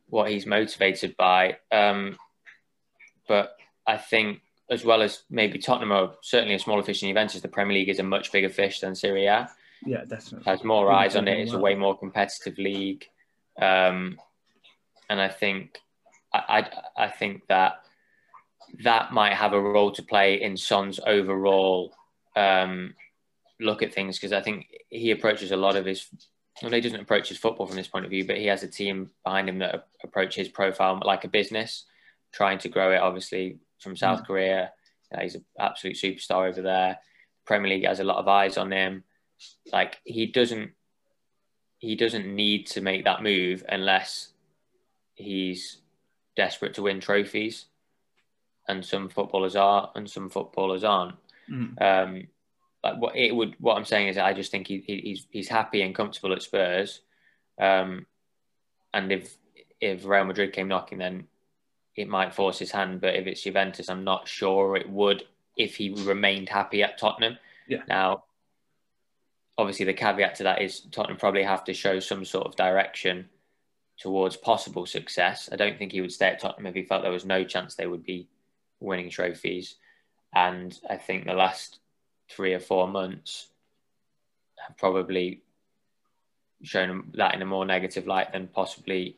[0.07, 1.57] what he's motivated by.
[1.71, 2.17] Um,
[3.27, 3.55] but
[3.87, 7.47] I think as well as maybe Tottenham are certainly a smaller fish than Juventus, the
[7.47, 9.49] Premier League is a much bigger fish than Serie A.
[9.85, 10.43] Yeah, definitely.
[10.45, 11.39] Has more eyes on it.
[11.39, 13.05] It's a way more competitive league,
[13.61, 14.19] um,
[15.09, 15.79] and I think
[16.33, 17.83] I, I, I think that
[18.83, 21.93] that might have a role to play in Son's overall
[22.35, 22.93] um,
[23.59, 26.07] look at things because I think he approaches a lot of his.
[26.61, 28.67] Well, he doesn't approach his football from this point of view, but he has a
[28.67, 31.85] team behind him that approach his profile like a business,
[32.33, 32.97] trying to grow it.
[32.97, 34.27] Obviously, from South mm.
[34.27, 34.71] Korea.
[35.21, 36.99] he's an absolute superstar over there.
[37.45, 39.03] Premier League has a lot of eyes on him.
[39.71, 40.71] Like he doesn't
[41.79, 44.33] he doesn't need to make that move unless
[45.15, 45.77] he's
[46.35, 47.65] desperate to win trophies.
[48.67, 51.15] And some footballers are, and some footballers aren't.
[51.49, 51.81] Mm.
[51.81, 52.27] Um,
[52.83, 55.81] like what it would, what I'm saying is, I just think he, he's he's happy
[55.81, 57.01] and comfortable at Spurs.
[57.59, 58.05] Um,
[58.93, 59.35] and if
[59.81, 61.27] if Real Madrid came knocking, then
[61.95, 63.01] it might force his hand.
[63.01, 65.23] But if it's Juventus, I'm not sure it would
[65.57, 67.37] if he remained happy at Tottenham.
[67.67, 67.83] Yeah.
[67.87, 68.23] Now,
[69.57, 73.29] obviously, the caveat to that is Tottenham probably have to show some sort of direction
[73.99, 75.49] towards possible success.
[75.51, 77.75] I don't think he would stay at Tottenham if he felt there was no chance
[77.75, 78.27] they would be
[78.79, 79.75] winning trophies.
[80.33, 81.79] And I think the last
[82.29, 83.47] three or four months
[84.65, 85.41] have probably
[86.63, 89.17] shown that in a more negative light than possibly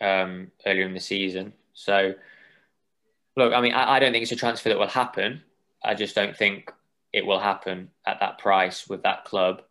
[0.00, 1.52] um, earlier in the season.
[1.74, 2.14] So,
[3.36, 5.42] look, I mean, I, I don't think it's a transfer that will happen.
[5.84, 6.72] I just don't think
[7.12, 9.62] it will happen at that price with that club.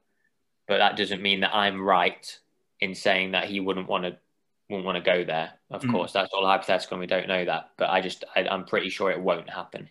[0.67, 2.39] but that doesn't mean that I'm right
[2.79, 4.17] in saying that he wouldn't want to
[4.69, 5.51] wouldn't want to go there.
[5.69, 5.91] Of Mm.
[5.91, 6.95] course, that's all hypothetical.
[6.95, 9.89] and We don't know that, but I just I, I'm pretty sure it won't happen.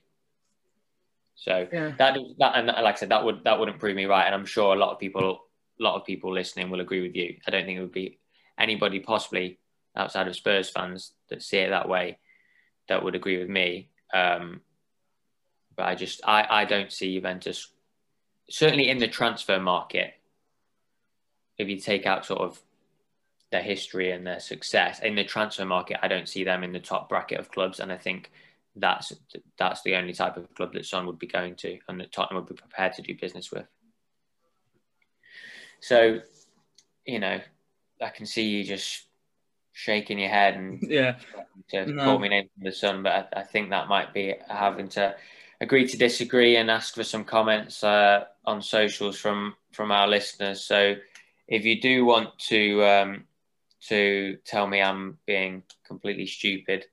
[1.34, 1.92] So Yeah.
[1.98, 4.46] that that and like I said, that would that wouldn't prove me right, and I'm
[4.46, 5.40] sure a lot of people
[5.80, 7.36] a lot of people listening will agree with you.
[7.46, 8.18] I don't think it would be
[8.58, 9.58] anybody possibly
[9.96, 12.18] outside of Spurs fans that see it that way
[12.88, 13.88] that would agree with me.
[14.12, 14.60] Um,
[15.76, 17.68] but I just I, I don't see Juventus
[18.50, 20.14] certainly in the transfer market.
[21.56, 22.60] If you take out sort of
[23.52, 26.80] their history and their success in the transfer market, I don't see them in the
[26.80, 28.30] top bracket of clubs, and I think
[28.76, 29.12] that's
[29.58, 32.42] that's the only type of club that Son would be going to, and that Tottenham
[32.42, 33.66] would be prepared to do business with.
[35.80, 36.20] So,
[37.06, 37.40] you know,
[38.00, 39.06] I can see you just
[39.72, 41.16] shaking your head and Yeah.
[41.70, 42.04] to No.
[42.04, 45.14] call me names from the sun, but I, I think that might be having to
[45.60, 50.62] agree to disagree and ask for some comments uh, on socials from from our listeners.
[50.64, 50.96] So
[51.48, 53.24] if you do want to um,
[53.88, 56.86] to tell me I'm being completely stupid,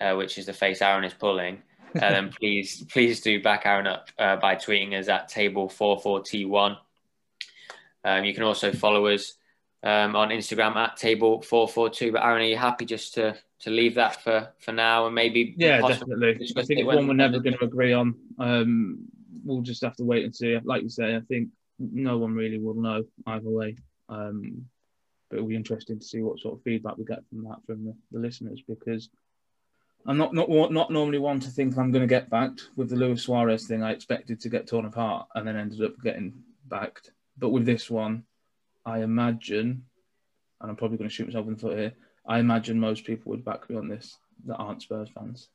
[0.00, 1.62] uh, which is the face Aaron is pulling,
[1.94, 5.98] uh, then please please do back Aaron up uh, by tweeting us at table four
[5.98, 6.76] four T one.
[8.04, 9.32] Um, you can also follow us
[9.86, 12.10] um, on Instagram at table four four two.
[12.10, 15.54] But Aaron, are you happy just to to leave that for for now and maybe
[15.56, 16.30] Yeah, definitely.
[16.30, 18.16] I think it it's one we're never going to agree on.
[18.40, 19.06] Um,
[19.44, 20.58] we'll just have to wait and see.
[20.64, 23.76] Like you say, I think no one really will know either way.
[24.08, 24.66] Um,
[25.30, 27.84] but it'll be interesting to see what sort of feedback we get from that from
[27.84, 29.08] the, the listeners because
[30.04, 32.96] I'm not not not normally one to think I'm going to get backed with the
[32.96, 33.84] Luis Suarez thing.
[33.84, 36.32] I expected to get torn apart and then ended up getting
[36.66, 37.12] backed.
[37.38, 38.24] But with this one,
[38.86, 39.84] I imagine,
[40.60, 41.92] and I'm probably going to shoot myself in the foot here.
[42.26, 45.48] I imagine most people would back me on this that aren't Spurs fans.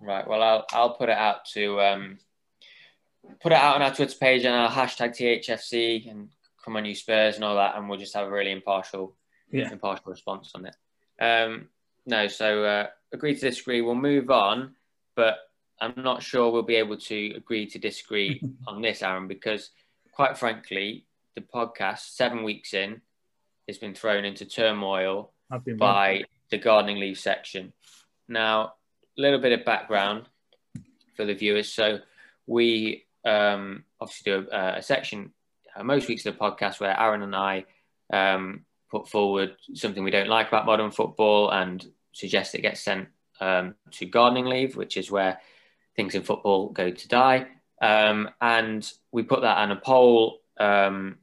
[0.00, 0.26] Right.
[0.26, 2.18] Well, I'll I'll put it out to um,
[3.40, 6.28] put it out on our Twitter page and our hashtag THFC and
[6.64, 9.14] come on you Spurs and all that, and we'll just have a really impartial
[9.50, 9.70] Yeah.
[9.70, 10.76] impartial response on it.
[11.20, 11.68] Um,
[12.06, 13.80] no, so uh, agree to disagree.
[13.80, 14.74] We'll move on,
[15.14, 15.38] but
[15.80, 19.70] I'm not sure we'll be able to agree to disagree on this, Aaron, because
[20.12, 23.00] quite frankly, the podcast seven weeks in
[23.68, 25.32] has been thrown into turmoil
[25.64, 27.72] been by the gardening leave section.
[28.28, 28.74] Now,
[29.16, 30.26] a little bit of background
[31.16, 31.72] for the viewers.
[31.72, 32.00] So,
[32.46, 35.32] we um, obviously do a, a section
[35.74, 37.64] uh, most weeks of the podcast where Aaron and I
[38.12, 43.08] um, put forward something we don't like about modern football and suggest it gets sent
[43.40, 45.40] um, to gardening leave, which is where
[45.96, 47.46] things in football go to die.
[47.80, 51.18] Um, and we put that on a poll um,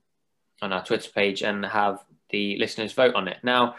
[0.61, 3.37] on our Twitter page and have the listeners vote on it.
[3.43, 3.73] Now,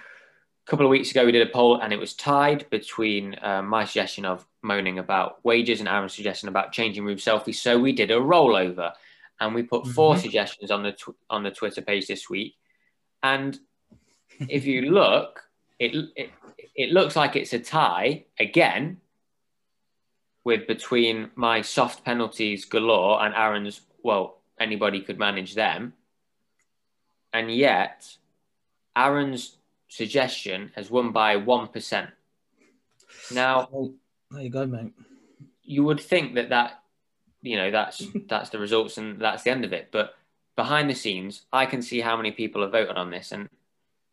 [0.67, 3.63] a couple of weeks ago, we did a poll and it was tied between uh,
[3.63, 7.57] my suggestion of moaning about wages and Aaron's suggestion about changing room selfies.
[7.57, 8.93] So we did a rollover
[9.41, 10.19] and we put 4 Mhm.
[10.21, 12.57] suggestions on the tw- on the Twitter page this week.
[13.23, 13.59] And
[14.49, 15.43] if you look,
[15.79, 16.31] it, it
[16.77, 19.01] it looks like it's a tie again
[20.45, 23.81] with between my soft penalties galore and Aaron's.
[24.03, 25.95] Well, anybody could manage them,
[27.33, 28.17] and yet
[28.97, 29.57] Aaron's
[29.89, 32.11] suggestion has won by one percent.
[33.33, 33.69] Now
[34.31, 34.93] there you go, mate.
[35.63, 36.83] you would think that that
[37.43, 40.15] you know that's that's the results and that's the end of it but
[40.57, 43.49] behind the scenes i can see how many people have voted on this and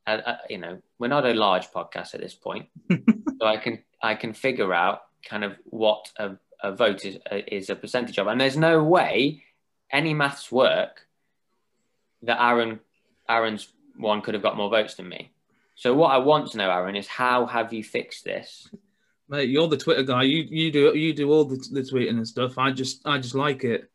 [0.08, 3.80] uh, uh, you know we're not a large podcast at this point so i can
[4.02, 8.18] i can figure out kind of what a, a vote is, uh, is a percentage
[8.18, 9.44] of and there's no way
[9.92, 11.06] any maths work
[12.22, 12.80] that aaron
[13.30, 15.32] aaron's one could have got more votes than me
[15.76, 18.70] so what i want to know aaron is how have you fixed this
[19.30, 20.24] Mate, you're the Twitter guy.
[20.24, 22.58] You you do you do all the, the tweeting and stuff.
[22.58, 23.92] I just I just like it.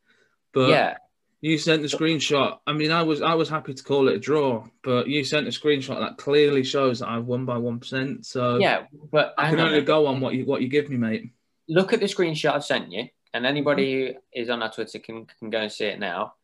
[0.53, 0.97] But yeah
[1.43, 2.59] you sent the screenshot.
[2.65, 5.45] I mean, I was I was happy to call it a draw, but you sent
[5.45, 8.25] a screenshot that clearly shows that I've won by one percent.
[8.25, 9.67] So yeah but I can on.
[9.67, 11.31] only go on what you what you give me, mate.
[11.67, 15.27] look at the screenshot I've sent you, and anybody who is on our Twitter can,
[15.37, 16.35] can go and see it now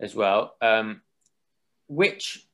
[0.00, 0.56] as well.
[0.62, 1.02] Um,
[1.90, 2.46] which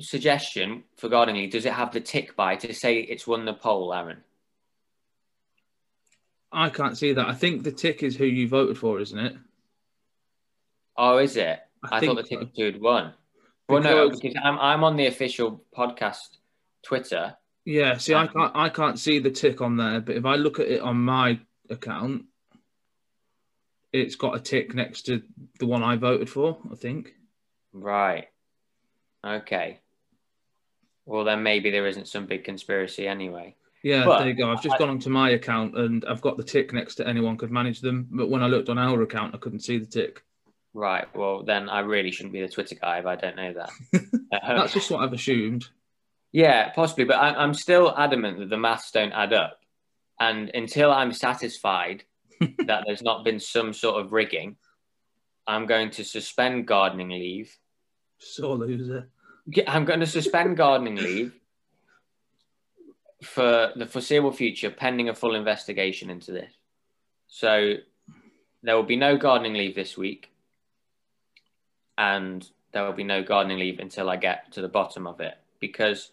[0.00, 3.94] suggestion for leave does it have the tick by to say it's won the poll,
[3.94, 4.18] Aaron?
[6.50, 7.26] I can't see that.
[7.28, 9.36] I think the tick is who you voted for, isn't it?
[10.96, 11.60] Oh, is it?
[11.88, 12.64] I I, thought the tick so.
[12.64, 13.14] had won.
[13.68, 16.38] Well, no, Because- because I'm, I'm on the official podcast
[16.82, 17.36] Twitter.
[17.64, 17.96] Yeah.
[17.98, 20.58] See, I Um, can't I can't see the tick on there, but if I look
[20.58, 21.38] at it on my
[21.70, 22.24] account,
[23.92, 25.22] it's got a tick next to
[25.60, 26.58] the one I voted for.
[26.72, 27.14] I think.
[27.72, 28.28] Right.
[29.26, 29.80] Okay.
[31.06, 33.54] Well, then maybe there isn't some big conspiracy anyway.
[33.82, 34.50] Yeah, But- there you go.
[34.50, 37.50] I've just gone onto my account and I've got the tick next to anyone could
[37.50, 38.08] manage them.
[38.10, 40.22] But when I looked on our account, I couldn't see the tick.
[40.74, 41.06] Right.
[41.16, 43.70] Well, then I really shouldn't be the Twitter guy if I don't know that.
[44.46, 45.66] That's just what I've assumed.
[46.32, 49.60] yeah, possibly, but I, I'm still adamant that the maths don't add up.
[50.20, 52.04] And until I'm satisfied
[52.40, 54.56] that there's not been some sort of rigging,
[55.46, 57.56] I'm going to suspend gardening leave.
[58.18, 59.08] Sore loser.
[59.46, 61.32] Yeah, I'm going to suspend gardening leave
[63.22, 66.52] for the foreseeable future, pending a full investigation into this.
[67.26, 67.74] So
[68.62, 70.30] there will be no gardening leave this week,
[71.96, 75.34] and there will be no gardening leave until I get to the bottom of it
[75.60, 76.10] because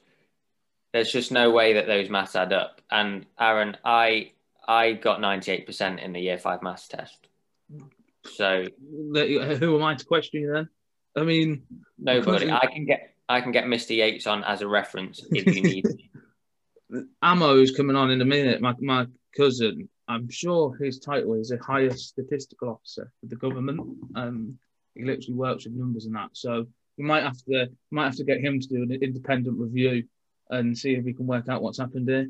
[0.93, 2.81] there's just no way that those maths add up.
[2.89, 4.31] And Aaron, I
[4.67, 7.27] I got 98% in the year five maths test.
[8.23, 10.69] So Who am I to question you then?
[11.15, 11.63] I mean,
[11.97, 12.51] nobody.
[12.51, 13.95] I can get I can get Mr.
[13.95, 15.85] Yates on as a reference if you need.
[17.21, 18.61] Ammo is coming on in a minute.
[18.61, 23.79] My my cousin, I'm sure his title is a higher statistical officer for the government.
[24.15, 24.59] Um,
[24.93, 26.29] he literally works with numbers and that.
[26.33, 30.03] So we might have to might have to get him to do an independent review
[30.49, 32.29] and see if we can work out what's happened here.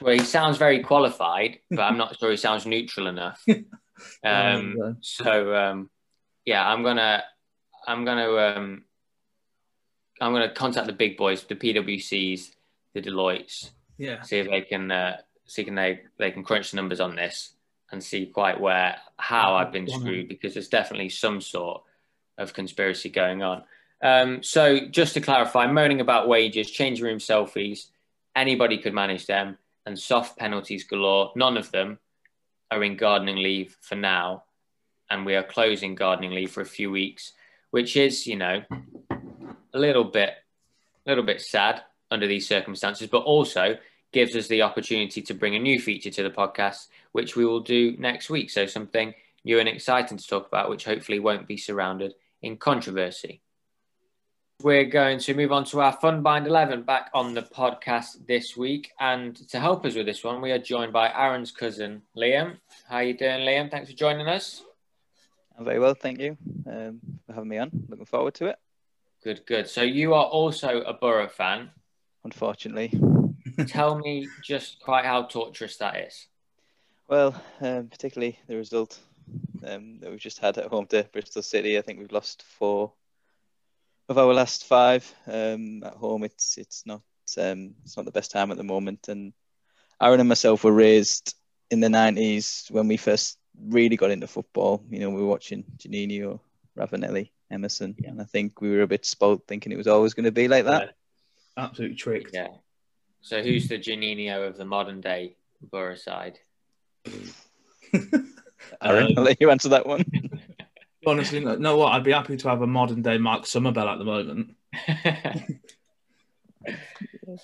[0.00, 3.44] well, he sounds very qualified, but I'm not sure he sounds neutral enough.
[4.24, 5.90] Um, Oh, so um,
[6.46, 7.22] yeah, I'm gonna
[7.86, 8.84] I'm gonna um,
[10.20, 12.50] I'm gonna contact the big boys, the PwCs,
[12.94, 16.76] the Deloittes, yeah, see if they can uh, see can they they can crunch the
[16.76, 17.54] numbers on this
[17.92, 21.82] and see quite where how I've been screwed because there's definitely some sort
[22.38, 23.64] of conspiracy going on.
[24.02, 27.86] Um, so just to clarify, moaning about wages, changing room selfies,
[28.34, 31.32] anybody could manage them, and soft penalties galore.
[31.36, 31.98] None of them
[32.70, 34.44] are in gardening leave for now,
[35.10, 37.32] and we are closing gardening leave for a few weeks,
[37.70, 38.62] which is you know
[39.72, 40.34] a little bit
[41.06, 43.76] a little bit sad under these circumstances, but also
[44.12, 47.60] gives us the opportunity to bring a new feature to the podcast, which we will
[47.60, 48.50] do next week.
[48.50, 53.40] So something new and exciting to talk about, which hopefully won't be surrounded in controversy.
[54.62, 58.56] We're going to move on to our Fun Bind 11 back on the podcast this
[58.58, 58.90] week.
[59.00, 62.58] And to help us with this one, we are joined by Aaron's cousin, Liam.
[62.86, 63.70] How are you doing, Liam?
[63.70, 64.62] Thanks for joining us.
[65.60, 67.70] I'm very well, thank you um, for having me on.
[67.90, 68.56] Looking forward to it.
[69.22, 69.68] Good, good.
[69.68, 71.68] So you are also a Borough fan.
[72.24, 72.98] Unfortunately,
[73.66, 76.28] Tell me just quite how torturous that is.
[77.08, 78.98] well, um, particularly the result
[79.66, 81.76] um, that we've just had at home to Bristol City.
[81.76, 82.94] I think we've lost four
[84.08, 86.24] of our last five um, at home.
[86.24, 87.02] It's it's not
[87.36, 89.08] um, it's not the best time at the moment.
[89.08, 89.34] And
[90.00, 91.34] Aaron and myself were raised
[91.70, 93.36] in the '90s when we first
[93.68, 94.82] really got into football.
[94.90, 96.40] You know, we were watching Juninho,
[96.78, 100.24] Ravanelli, Emerson, and I think we were a bit spoiled, thinking it was always going
[100.24, 100.94] to be like that.
[101.56, 102.30] absolutely tricked.
[102.34, 102.48] Yeah.
[103.22, 106.38] So who's the Juninho of the modern day Borough side?
[108.82, 110.04] Aaron, Um, I'll let you answer that one.
[111.06, 111.92] honestly, no, know what?
[111.92, 114.54] I'd be happy to have a modern day Mark Summerbell at the moment.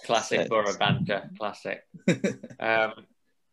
[0.05, 0.49] Classic Yes.
[0.49, 1.31] Borough banter.
[1.39, 1.85] Classic.
[2.61, 2.93] Um,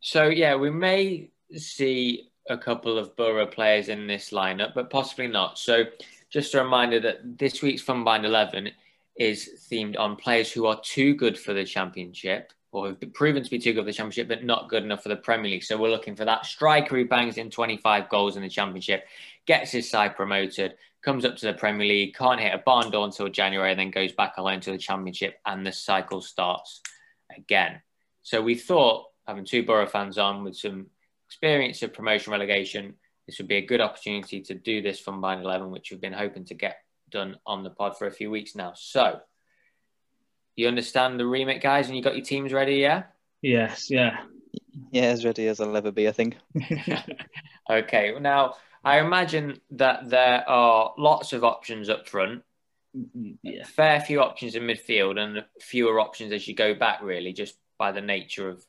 [0.01, 5.27] so yeah, we may see a couple of Borough players in this lineup, but possibly
[5.27, 5.57] not.
[5.57, 5.85] So
[6.29, 8.69] just a reminder that this week's Fun Bind 11
[9.15, 13.49] is themed on players who are too good for the Championship or have proven to
[13.49, 15.63] be too good for the Championship, but not good enough for the Premier League.
[15.63, 19.05] So we're looking for that striker who bangs in 25 goals in the Championship,
[19.45, 23.05] gets his side promoted, comes up to the Premier League, can't hit a barn door
[23.05, 26.81] until January, and then goes back alone to the Championship, and the cycle starts
[27.37, 27.79] again.
[28.23, 30.87] So we thought having two Borough fans on with some
[31.37, 32.93] experience of promotion relegation,
[33.25, 36.13] this would be a good opportunity to do this from Bind 11, which we've been
[36.13, 36.77] hoping to get
[37.09, 38.73] done on the pod for a few weeks now.
[38.75, 39.19] So
[40.55, 43.03] you understand the remit, guys, and you got your teams ready, yeah?
[43.41, 44.19] Yes, yeah.
[44.91, 46.37] Yeah, as ready as I'll ever be, I think.
[47.69, 48.13] okay.
[48.19, 52.43] Now, I imagine that there are lots of options up front,
[53.41, 53.61] Yeah.
[53.61, 57.55] a fair few options in midfield, and fewer options as you go back, really, just
[57.79, 58.63] by the nature of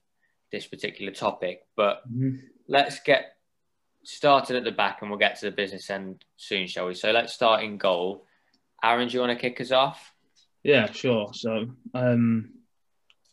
[0.51, 1.67] this particular topic.
[1.77, 2.41] But Mhm.
[2.69, 3.37] Let's get
[4.05, 6.95] started at the back and we'll get to the business end soon, shall we?
[6.95, 8.27] So let's start in goal.
[8.83, 10.13] Aaron, do you want to kick us off?
[10.63, 11.31] Yeah, sure.
[11.33, 12.51] So um,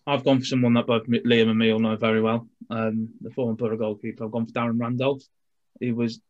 [0.07, 2.47] I've gone for someone that both Liam and me all know very well.
[2.69, 4.25] Um, the former Borough goalkeeper.
[4.25, 5.23] I've gone for Darren Randolph.
[5.79, 6.21] He was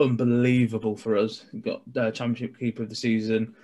[0.00, 1.44] unbelievable for us.
[1.52, 3.54] He got uh, Championship Keeper of the season.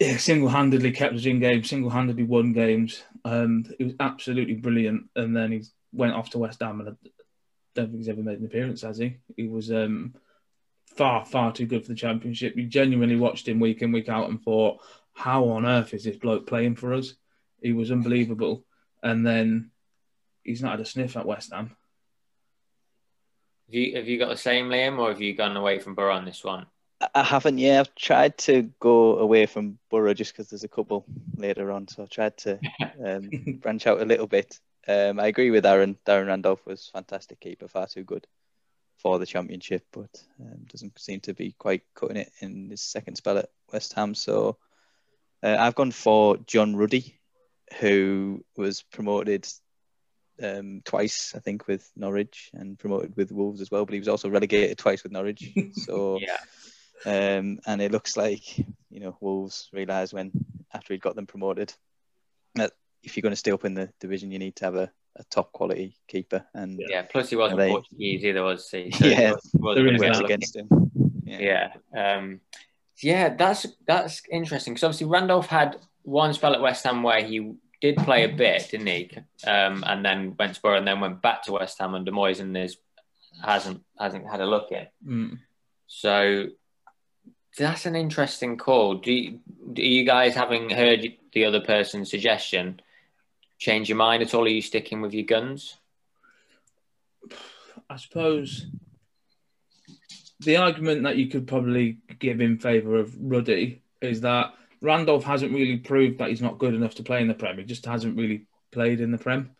[0.00, 1.68] Single-handedly kept us in games.
[1.68, 3.02] Single-handedly won games.
[3.24, 5.08] Um, it was absolutely brilliant.
[5.16, 5.62] And then he
[5.92, 6.96] went off to West Ham, and
[7.78, 9.16] don't think he's ever made an appearance, has he?
[9.36, 10.14] He was um,
[10.96, 12.56] far, far too good for the Championship.
[12.56, 14.80] You genuinely watched him week in, week out, and thought,
[15.14, 17.14] how on earth is this bloke playing for us?
[17.62, 18.64] He was unbelievable.
[19.02, 19.70] And then
[20.42, 21.76] he's not had a sniff at West Ham.
[23.66, 26.14] Have you have you got the same, Liam, or have you gone away from Boro
[26.14, 26.66] on this one?
[27.14, 27.58] I haven't.
[27.58, 31.04] Yeah, I've tried to go away from Boro just because there's a couple
[31.36, 31.86] later on.
[31.86, 32.58] So I tried to
[33.04, 34.58] um, branch out a little bit.
[34.88, 35.98] Um, I agree with Aaron.
[36.06, 38.26] Darren Randolph was fantastic keeper, far too good
[38.96, 40.10] for the championship, but
[40.40, 44.14] um, doesn't seem to be quite cutting it in his second spell at West Ham.
[44.14, 44.56] So
[45.42, 47.20] uh, I've gone for John Ruddy,
[47.80, 49.46] who was promoted
[50.42, 53.84] um, twice, I think, with Norwich and promoted with Wolves as well.
[53.84, 55.52] But he was also relegated twice with Norwich.
[55.74, 56.38] So Yeah.
[57.06, 60.32] um, and it looks like you know Wolves realised when
[60.72, 61.72] after he'd got them promoted
[62.56, 62.72] that
[63.08, 65.24] if you're going to stay up in the division, you need to have a, a
[65.24, 66.44] top quality keeper.
[66.54, 67.02] And Yeah.
[67.02, 68.90] Plus, he wasn't They- Portuguese either, was he?
[68.90, 70.68] So Yeah, he was- wasn't there is really works against him.
[71.24, 71.72] Yeah.
[71.96, 72.40] Um,
[73.02, 77.54] yeah, that's that's interesting because obviously Randolph had one spell at West Ham where he
[77.80, 79.10] did play a bit, didn't he?
[79.46, 82.40] Um, and then went to Borough and then went back to West Ham under Moyes
[82.40, 82.76] and is
[83.42, 84.86] hasn't hasn't had a look in.
[85.06, 85.38] Mm.
[85.86, 86.48] So
[87.56, 88.94] that's an interesting call.
[88.96, 89.40] Do you,
[89.72, 92.80] do you guys, having heard the other person's suggestion,
[93.58, 94.44] change your mind at all?
[94.44, 95.76] Are you sticking with your guns?
[97.90, 98.66] I suppose
[100.40, 105.52] the argument that you could probably give in favour of Ruddy is that Randolph hasn't
[105.52, 107.58] really proved that he's not good enough to play in the Prem.
[107.58, 109.50] He just hasn't really played in the Prem.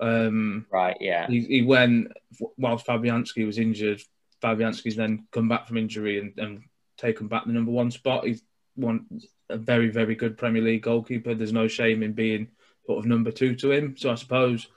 [0.00, 0.96] Um, Right.
[1.00, 1.26] Yeah.
[1.26, 2.12] he, he went
[2.58, 4.02] whilst Fabianski was injured.
[4.42, 6.62] Fabianski's then come back from injury and, and
[6.98, 8.26] taken back the number one spot.
[8.26, 8.42] He's
[8.74, 9.06] one
[9.48, 11.34] a very very good Premier League goalkeeper.
[11.34, 12.48] There's no shame in being
[12.86, 13.96] sort of number two to him.
[13.96, 14.68] So I suppose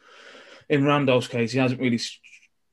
[0.68, 2.00] in Randolph's case, he hasn't really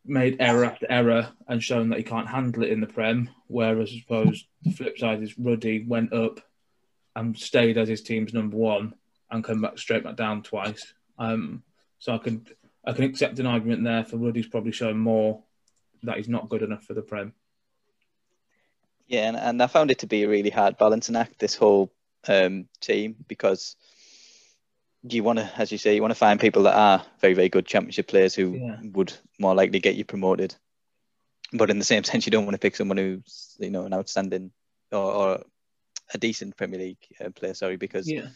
[0.04, 3.30] made error after error and shown that he can't handle it in the Prem.
[3.48, 6.40] Whereas I suppose the flip side is Ruddy went up
[7.14, 8.94] and stayed as his team's number one
[9.30, 10.92] and come back straight back down twice.
[11.18, 11.62] Um,
[11.98, 12.46] so I can
[12.84, 15.42] I can accept an argument there for Ruddy's probably shown more
[16.02, 17.32] that he's not good enough for the Prem.
[19.08, 21.92] Yeah, and, and I found it to be a really hard balancing act, this whole
[22.28, 23.76] um, team, because
[25.14, 27.48] you want to, as you say, you want to find people that are very, very
[27.48, 28.76] good championship players who Yeah.
[28.92, 30.54] would more likely get you promoted.
[31.52, 33.94] But in the same sense, you don't want to pick someone who's, you know, an
[33.94, 34.50] outstanding
[34.92, 35.42] or, or
[36.14, 38.28] a decent Premier League uh, player, sorry, because Yeah,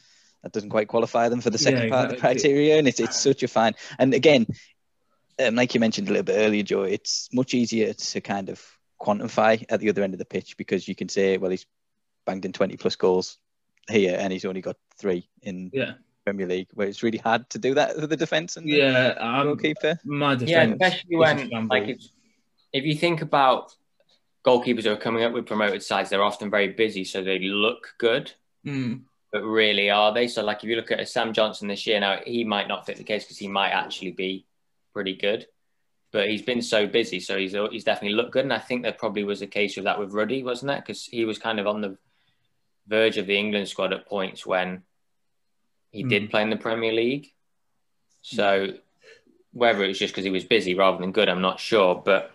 [0.42, 3.00] that doesn't quite qualify them for the second Yeah, part of the criteria, and it's,
[3.00, 3.74] it's such a fine.
[3.98, 4.46] And again,
[5.38, 8.62] um, like you mentioned a little bit earlier, Joe, it's much easier to kind of
[9.00, 11.66] quantify at the other end of the pitch because you can say, well, he's
[12.26, 13.38] banged in 20 plus goals
[13.88, 15.94] here, and he's only got three in yeah,
[16.30, 19.14] Premier League, where it's really hard to do that with the defence and the yeah.
[19.18, 19.98] Um, goalkeeper.
[20.04, 20.78] my defense.
[20.80, 21.98] Yeah, especially when like if,
[22.72, 23.74] if you think about
[24.44, 27.94] goalkeepers who are coming up with promoted sides, they're often very busy, so they look
[27.98, 28.32] good,
[28.66, 30.28] Mm, but really are they?
[30.28, 32.98] So like if you look at Sam Johnstone this year, now he might not fit
[32.98, 34.44] the case because he might actually be
[34.92, 35.46] pretty good,
[36.12, 38.92] but he's been so busy, so he's he's definitely looked good, and I think there
[38.92, 40.80] probably was a case of that with Ruddy, wasn't there?
[40.80, 41.96] Because he was kind of on the
[42.86, 44.82] verge of the England squad at points when
[45.90, 46.28] he did Hmm.
[46.28, 47.32] play in the Premier League.
[48.22, 48.74] So
[49.52, 51.94] whether it was just because he was busy rather than good, I'm not sure.
[52.04, 52.30] But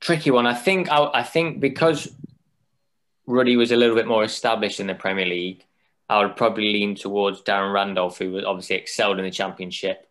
[0.00, 0.46] tricky one.
[0.46, 2.12] I think I, I think because
[3.26, 5.64] Ruddy was a little bit more established in the Premier League,
[6.08, 10.08] I would probably lean towards Darren Randolph, who was obviously excelled in the Championship,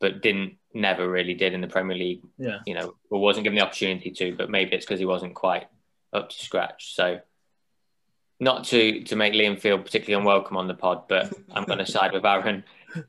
[0.00, 2.22] but didn't never really did in the Premier League.
[2.38, 2.58] yeah.
[2.66, 4.34] You know, or wasn't given the opportunity to.
[4.36, 5.68] But maybe it's because he wasn't quite
[6.12, 6.94] up to scratch.
[6.94, 7.20] So.
[8.40, 11.86] Not to, to make Liam feel particularly unwelcome on the pod, but I'm going to
[11.86, 12.64] side with Aaron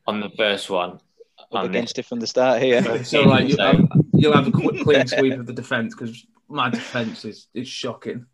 [0.06, 1.00] on the first one.
[1.40, 1.70] Up on this.
[1.70, 2.84] against it from the start here.
[2.90, 3.48] It's all right.
[3.48, 7.24] You, So- um, you'll have a quick, clean sweep of the defence because my defence
[7.26, 8.26] is, is shocking.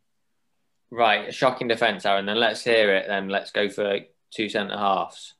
[0.89, 2.25] Right, a shocking defence, Aaron.
[2.25, 3.07] Then let's hear it.
[3.07, 3.99] Then let's go for
[4.31, 5.33] two centre halves.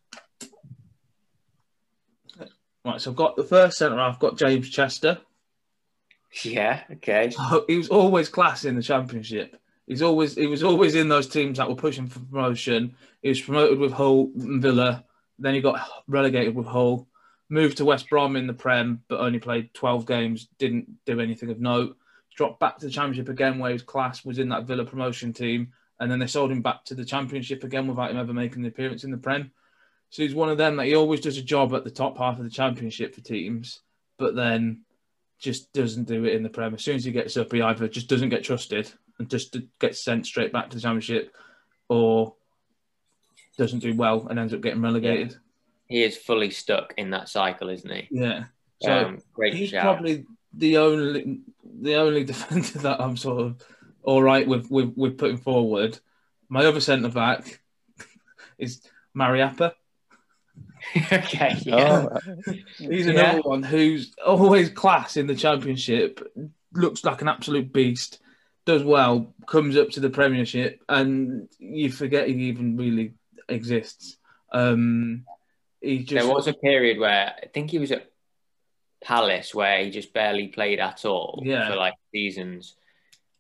[2.85, 5.19] Right, so I've got the first centre half, got James Chester.
[6.43, 6.83] Yeah.
[6.93, 7.31] Okay.
[7.37, 9.59] Oh, he was always class in the championship.
[9.87, 12.95] He's always he was always in those teams that were pushing for promotion.
[13.21, 15.05] He was promoted with Hull and Villa.
[15.39, 17.07] Then he got relegated with Hull.
[17.49, 20.49] Moved to West Brom in the Prem, but only played 12 games.
[20.57, 21.95] Didn't do anything of note.
[22.35, 25.71] Dropped back to the Championship again, where his class was in that Villa promotion team.
[26.01, 28.67] And then they sold him back to the Championship again without him ever making an
[28.67, 29.51] appearance in the Prem.
[30.09, 32.37] So he's one of them that he always does a job at the top half
[32.37, 33.79] of the Championship for teams,
[34.17, 34.81] but then
[35.39, 36.73] just doesn't do it in the Prem.
[36.73, 40.03] As soon as he gets up, he either just doesn't get trusted and just gets
[40.03, 41.35] sent straight back to the Championship,
[41.89, 42.35] or
[43.57, 45.35] doesn't do well and ends up getting relegated.
[45.87, 48.07] He is fully stuck in that cycle, isn't he?
[48.11, 48.45] Yeah.
[48.81, 49.83] So um, great he's shout.
[49.83, 53.63] probably the only the only defender that I'm sort of
[54.03, 55.99] all right with with, with putting forward.
[56.49, 57.61] My other centre back
[58.57, 58.81] is
[59.15, 59.73] Mariappa.
[61.11, 61.55] okay.
[61.61, 62.07] Yeah.
[62.11, 62.19] Oh,
[62.77, 63.11] He's Yeah.
[63.11, 66.21] another one who's always class in the championship,
[66.73, 68.19] looks like an absolute beast,
[68.67, 73.13] does well, comes up to the Premiership, and you forget he even really
[73.49, 74.17] exists.
[74.51, 75.25] Um,
[75.81, 78.11] he just There was a period where I think he was at
[79.03, 81.69] Palace where he just barely played at all Yeah.
[81.69, 82.75] for like seasons,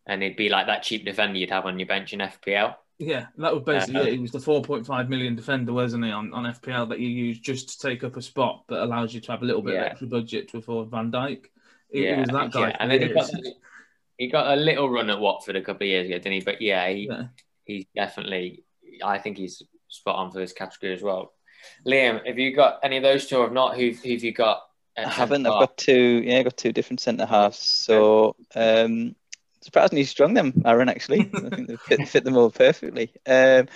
[0.05, 2.75] and he'd be like that cheap defender you'd have on your bench in FPL.
[2.99, 4.13] yeah, that was basically Uh, it.
[4.13, 7.69] He was the 4.5 million defender, wasn't he, on, on FPL that you use just
[7.69, 9.81] to take up a spot that allows you to have a little bit Yeah.
[9.81, 11.45] of extra budget to afford Van Dijk.
[11.91, 12.69] It, yeah, was that guy.
[12.69, 12.77] yeah.
[12.79, 13.29] and then got
[14.17, 16.41] he got a little run at Watford a couple of years ago, didn't he?
[16.41, 17.27] But yeah, he, Yeah.
[17.65, 18.63] he's definitely.
[19.03, 21.33] I think he's spot on for this category as well.
[21.85, 23.37] Liam, have you got any of those two?
[23.37, 24.61] Or if not, who who've you got?
[24.97, 25.45] I haven't.
[25.45, 26.23] I've got two.
[26.25, 27.59] Yeah, I've got two different centre halves.
[27.59, 29.15] So um,
[29.61, 30.89] surprisingly strong them, Aaron.
[30.89, 33.13] Actually, I think they fit, fit them all perfectly.
[33.25, 33.67] Um,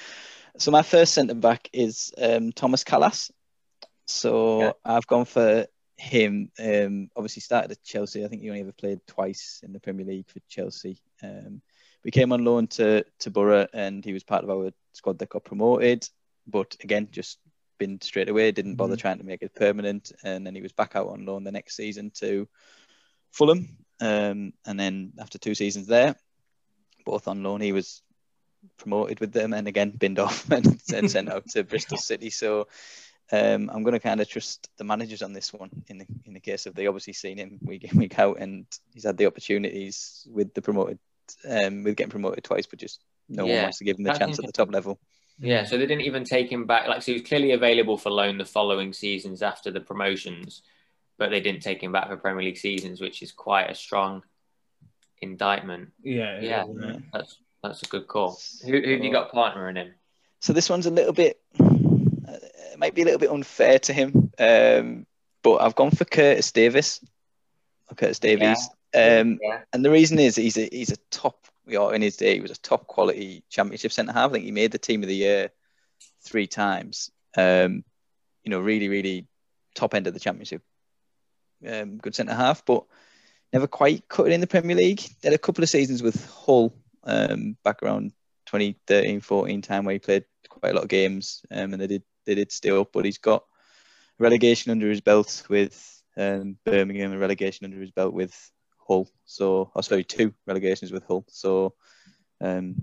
[0.57, 3.31] so my first centre back is um, Thomas Kalas.
[4.05, 4.71] So Yeah.
[4.83, 5.67] I've gone for
[6.01, 6.51] him.
[6.59, 8.25] Um, obviously started at Chelsea.
[8.25, 10.97] I think he only ever played twice in the Premier League for Chelsea.
[11.21, 11.61] Um,
[12.03, 15.29] we came on loan to to Borough, and he was part of our squad that
[15.29, 16.07] got promoted.
[16.47, 17.37] But again, just
[17.77, 18.51] been straight away.
[18.51, 18.99] Didn't bother Mhm.
[18.99, 21.75] trying to make it permanent, and then he was back out on loan the next
[21.75, 22.47] season to
[23.31, 23.77] Fulham.
[23.99, 26.15] Um, and then after two seasons there,
[27.05, 28.01] both on loan, he was
[28.77, 32.31] promoted with them, and again binned off and, and sent out to Bristol City.
[32.31, 32.67] So
[33.31, 35.69] um, I'm going to kind of trust the managers on this one.
[35.87, 38.65] In the in the case of they obviously seen him week in week out, and
[38.93, 40.99] he's had the opportunities with the promoted,
[41.49, 44.11] um, with getting promoted twice, but just no one Yeah, wants to give him the
[44.11, 44.99] chance at the top level.
[45.39, 46.87] Yeah, so they didn't even take him back.
[46.87, 50.61] Like, so he was clearly available for loan the following seasons after the promotions,
[51.17, 54.21] but they didn't take him back for Premier League seasons, which is quite a strong
[55.21, 55.89] indictment.
[56.03, 56.63] Yeah, it Yeah.
[56.63, 57.01] is, isn't it?
[57.13, 58.39] That's that's a good call.
[58.65, 59.93] Who who have you got partnering him?
[60.39, 61.39] So this one's a little bit,
[62.31, 65.05] it might be a little bit unfair to him, um,
[65.43, 67.01] but I've gone for Curtis Davies.
[67.95, 68.69] Curtis Davies.
[68.93, 69.61] Um, Yeah.
[69.73, 71.47] and the reason is he's a he's a top.
[71.65, 74.31] You know, in his day, he was a top quality championship centre half.
[74.31, 75.51] I think he made the team of the year
[76.23, 77.11] three times.
[77.37, 77.83] Um,
[78.43, 79.27] you know, really, really
[79.75, 80.63] top end of the championship.
[81.67, 82.85] Um, good centre half, but
[83.53, 85.01] never quite cut it in the Premier League.
[85.21, 86.73] Did a couple of seasons with Hull
[87.03, 88.11] um, back around
[88.47, 92.03] 2013, 14 time where he played quite a lot of games, um, and they did
[92.25, 92.89] they did stay up.
[92.93, 93.43] But he's got
[94.19, 98.35] relegation under his belt with um, Birmingham, and relegation under his belt with
[98.87, 99.09] Hull.
[99.25, 101.25] So, oh, sorry, two relegations with Hull.
[101.29, 101.73] So,
[102.41, 102.75] um,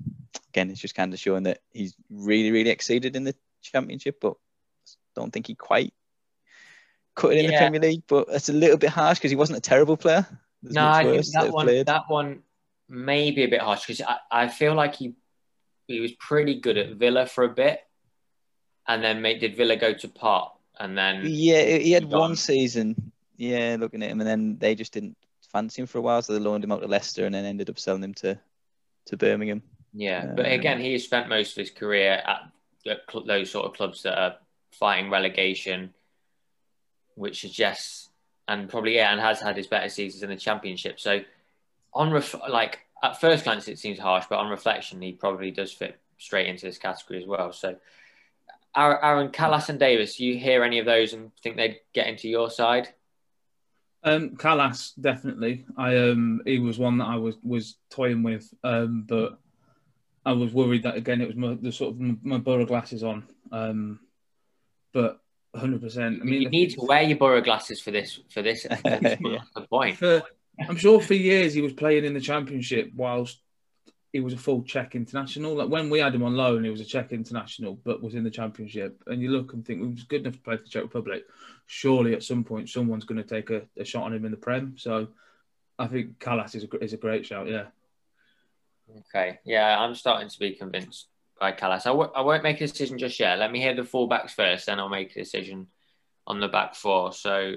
[0.49, 4.35] again, it's just kind of showing that he's really, really exceeded in the Championship, but
[5.15, 5.93] don't think he quite
[7.15, 8.05] cut it in the Premier League.
[8.07, 10.27] But it's a little bit harsh because he wasn't a terrible player.
[10.63, 11.87] There's No, I think worse that one played.
[11.87, 12.43] that one
[12.89, 15.15] may be a bit harsh because I, I feel like he
[15.87, 17.81] he was pretty good at Villa for a bit,
[18.89, 23.13] and then made, did Villa go to pot, and then Yeah, he had one season.
[23.37, 25.17] Yeah, looking at him, and then they just didn't
[25.53, 27.71] fancy him for a while, so they loaned him out to Leicester, and then ended
[27.71, 28.39] up selling him to
[29.07, 29.63] to Birmingham.
[29.95, 32.51] Yeah, but Um, again, he has spent most of his career at
[33.11, 34.37] cl- those sort of clubs that are
[34.71, 35.95] fighting relegation,
[37.15, 38.11] which suggests,
[38.49, 41.01] and probably yeah, and has had his better seasons in the championship.
[41.01, 41.23] So,
[41.95, 45.73] on ref- like at first glance, it seems harsh, but on reflection, he probably does
[45.73, 47.53] fit straight into this category as well.
[47.53, 47.77] So,
[48.79, 52.51] Aaron, Kalas and Davies, you hear any of those and think they'd get into your
[52.51, 52.89] side?
[54.05, 55.67] Um, Kalas definitely.
[55.77, 59.39] I um, he was one that I was was toying with, um, but
[60.25, 63.03] I was worried that again it was my, the sort of my, my Borough glasses
[63.03, 63.25] on.
[63.51, 64.01] Um,
[64.93, 65.21] but
[65.53, 65.81] 100.
[65.81, 68.21] percent I mean, you need to wear your Borough glasses for this.
[68.31, 69.39] For this, for this Yeah.
[69.69, 69.97] Point.
[69.97, 70.23] for,
[70.69, 73.41] I'm sure for years he was playing in the Championship whilst
[74.13, 75.55] he was a full Czech international.
[75.55, 78.25] Like when we had him on loan, he was a Czech international, but was in
[78.25, 79.03] the Championship.
[79.07, 80.83] And you look and think, well, he was good enough to play for the Czech
[80.83, 81.25] Republic.
[81.67, 84.37] Surely at some point, someone's going to take a, a shot on him in the
[84.37, 84.77] Prem.
[84.79, 85.09] So
[85.79, 87.49] I think Kalas is a, is a great shout.
[87.49, 87.67] Yeah.
[89.15, 91.87] Okay, yeah, I'm starting to be convinced by Kalas.
[91.87, 93.39] I w- I won't make a decision just yet.
[93.39, 95.67] Let me hear the fullbacks first, then I'll make a decision
[96.27, 97.13] on the back four.
[97.13, 97.55] So,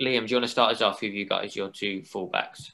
[0.00, 1.00] Liam, do you want to start us off?
[1.00, 2.72] Who have you got as your two fullbacks?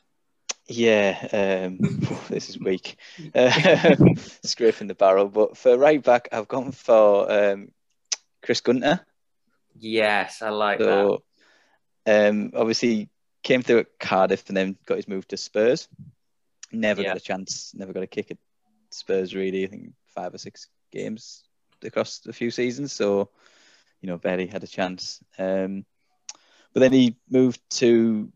[0.69, 1.79] Yeah, um,
[2.29, 2.97] this is weak.
[3.35, 7.71] Um, scraping the barrel, but for right back, I've gone for um,
[8.43, 9.01] Chris Gunter.
[9.79, 11.19] Yes, I like that.
[12.07, 13.09] Um, obviously
[13.43, 15.89] came through at Cardiff and then got his move to Spurs.
[16.73, 17.09] Never Yeah.
[17.11, 17.73] got a chance.
[17.75, 18.39] Never got a kick at
[18.91, 19.35] Spurs.
[19.35, 21.45] Really, I think five or six games
[21.83, 22.93] across a few seasons.
[22.93, 23.31] So,
[24.01, 25.23] you know, barely had a chance.
[25.39, 25.85] Um,
[26.73, 28.33] but then he moved to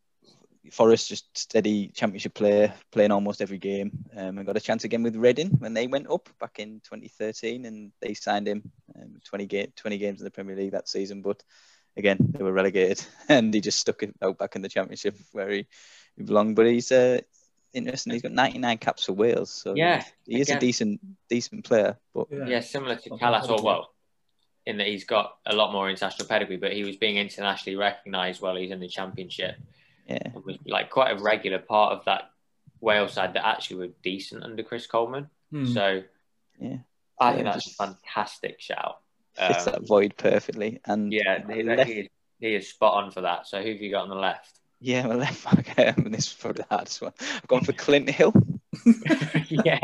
[0.71, 3.91] Forest just steady championship player, playing almost every game.
[4.15, 7.65] Um, and got a chance again with Reading when they went up back in 2013,
[7.65, 11.23] and they signed him um, 20, ga- 20 games in the Premier League that season.
[11.23, 11.43] But
[11.97, 15.49] again, they were relegated, and he just stuck it out back in the championship where
[15.49, 15.67] he,
[16.17, 16.57] he belonged.
[16.57, 17.21] But he's uh,
[17.73, 18.13] interesting.
[18.13, 21.97] He's got 99 caps for Wales, so Yeah, he is a decent decent player.
[22.15, 23.91] But Yeah, similar to Not Kalas, or well,
[24.67, 28.43] in that he's got a lot more international pedigree, but he was being internationally recognised
[28.43, 29.57] while he's in the championship.
[30.09, 32.31] Yeah, and was like quite a regular part of that
[32.81, 35.29] Wales side that actually were decent under Chris Coleman.
[35.51, 35.67] Hmm.
[35.67, 36.03] So
[36.61, 36.77] yeah,
[37.21, 39.01] I Yeah, think that's just- a fantastic shout.
[39.35, 40.81] fits Um, that void perfectly.
[40.85, 42.09] And yeah, he, left- he, is,
[42.41, 43.47] he is spot on for that.
[43.47, 44.59] So who have you got on the left?
[44.81, 45.45] yeah, my left
[45.77, 45.99] back.
[45.99, 47.13] Um, this is probably the hardest one.
[47.21, 48.33] I've gone for Clint Hill.
[49.49, 49.79] yeah,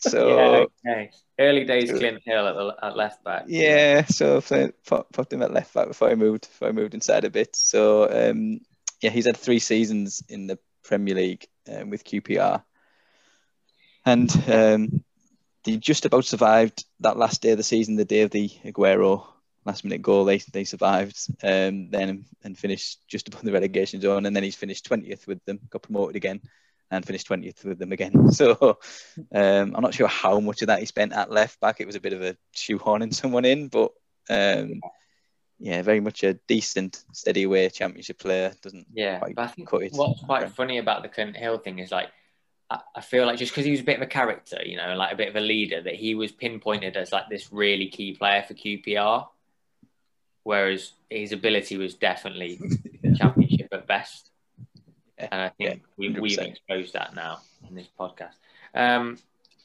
[0.00, 1.10] So yeah, okay.
[1.38, 3.44] Early days, So- Clint Hill at, the, at left back.
[3.46, 6.94] Yeah, so I put, put him at left back before I moved before I moved
[6.94, 7.56] inside a bit.
[7.56, 8.60] So um,
[9.00, 12.62] yeah, he's had three seasons in the Premier League um, with QPR,
[14.04, 15.04] and um,
[15.64, 19.26] they just about survived that last day of the season, the day of the Aguero
[19.64, 20.24] last minute goal.
[20.24, 24.56] They they survived, um, then and finished just above the relegation zone, and then he's
[24.56, 26.40] finished twentieth with them, got promoted again.
[26.90, 28.30] And finished twentieth with them again.
[28.32, 28.78] So
[29.34, 31.80] um, I'm not sure how much of that he spent at left back.
[31.80, 33.92] It was a bit of a shoehorning someone in, but
[34.30, 34.80] um,
[35.58, 38.52] yeah, very much a decent, steady away championship player.
[38.62, 41.90] Doesn't Yeah, quite but I think what's quite funny about the Clint Hill thing is
[41.90, 42.08] like,
[42.70, 44.94] I, I feel like just because he was a bit of a character, you know,
[44.94, 48.14] like a bit of a leader, that he was pinpointed as like this really key
[48.14, 49.26] player for QPR,
[50.44, 52.60] whereas his ability was definitely
[53.16, 54.30] championship at best.
[55.18, 56.20] Yeah, And I think we, 100%.
[56.20, 57.38] we've exposed that now
[57.68, 58.34] in this podcast.
[58.74, 59.18] Um,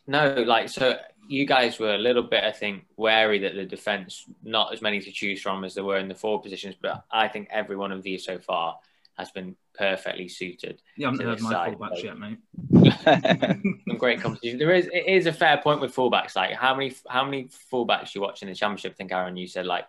[0.08, 0.97] no, like so,
[1.28, 4.99] you guys were a little bit, I think, wary that the defense not as many
[4.99, 7.91] to choose from as there were in the forward positions, but I think every one
[7.91, 8.78] of these so far
[9.18, 10.82] has been perfectly suited.
[10.97, 12.38] Yeah, I've not to heard my side, fullbacks like- yet, mate.
[13.88, 14.60] Some great competition.
[14.60, 16.36] There is it is a fair point with fullbacks.
[16.36, 18.93] Like how many how many fullbacks you watch in the championship?
[18.93, 19.86] I think Aaron, you said like.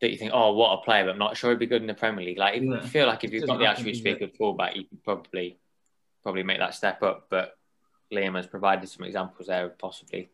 [0.00, 1.86] That you think, oh, what a player, but I'm not sure he'd be good in
[1.86, 2.38] the Premier League.
[2.38, 2.76] Like, if Yeah.
[2.76, 4.74] you feel like if you've got the happen, attributes to does be a good fullback,
[4.74, 5.58] you could probably
[6.22, 7.26] probably make that step up.
[7.28, 7.54] But
[8.12, 10.30] Liam has provided some examples there of possibly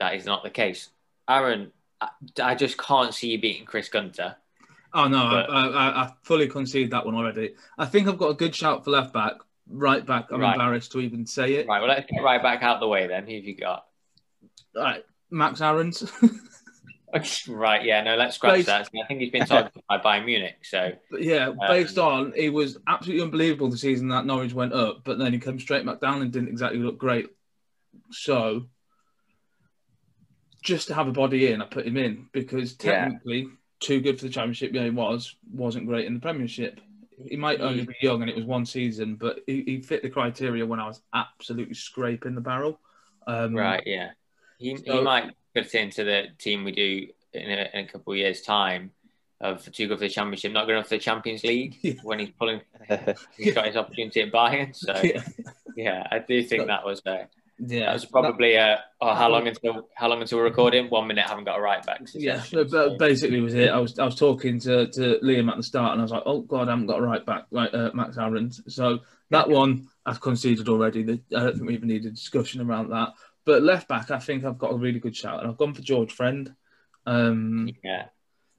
[0.00, 0.90] that is not the case.
[1.28, 2.08] Aaron, I,
[2.42, 4.36] I just can't see you beating Chris Gunter.
[4.94, 7.54] Oh no, But- I, I, I fully concede that one already.
[7.78, 9.34] I think I've got a good shout for left back.
[9.68, 10.54] Right back, I'm Right.
[10.54, 11.68] embarrassed to even say it.
[11.68, 13.26] Right, well, let's get right back out the way then.
[13.26, 13.86] Who have you got?
[14.74, 16.02] Right, Max Aarons.
[17.48, 18.88] right, yeah, no, let's scratch Based- that.
[18.94, 22.78] I think he's been targeted by Bayern Munich, so But yeah, based on he was
[22.86, 26.22] absolutely unbelievable the season that Norwich went up, but then he came straight back down
[26.22, 27.28] and didn't exactly look great.
[28.10, 28.66] So
[30.62, 33.04] just to have a body in, I put him in because Yeah.
[33.04, 33.48] technically
[33.80, 34.72] too good for the championship.
[34.72, 36.80] Yeah, he was wasn't great in the Premiership.
[37.28, 40.10] He might only be young and it was one season, but he, he fit the
[40.10, 42.80] criteria when I was absolutely scraping the barrel.
[43.26, 44.10] Um, right, yeah,
[44.58, 48.18] he, he might fit into the team we do in a, in a couple of
[48.18, 48.90] years' time
[49.40, 51.94] of too good for the championship, not enough for the Champions League Yeah.
[52.04, 52.60] when he's pulling.
[53.36, 55.22] He's got his opportunity at Bayern, so Yeah,
[55.76, 57.26] yeah, I do think that was a,
[57.58, 57.86] yeah.
[57.86, 60.88] that was probably a, oh, how long until how long until we're recording?
[60.90, 62.00] One minute, I haven't got a right back.
[62.14, 63.68] Yeah, suggestion, but, but so- basically was it.
[63.70, 66.22] I was I was talking to, to Liam at the start, and I was like,
[66.26, 69.00] "Oh God, I haven't got a right back, right, uh, Max Aarons." So
[69.30, 71.02] that one I've conceded already.
[71.02, 71.04] I
[71.40, 73.10] don't think we even need a discussion around that.
[73.44, 75.82] But left back, I think I've got a really good shout, and I've gone for
[75.82, 76.54] George Friend.
[77.06, 78.06] Um, yeah,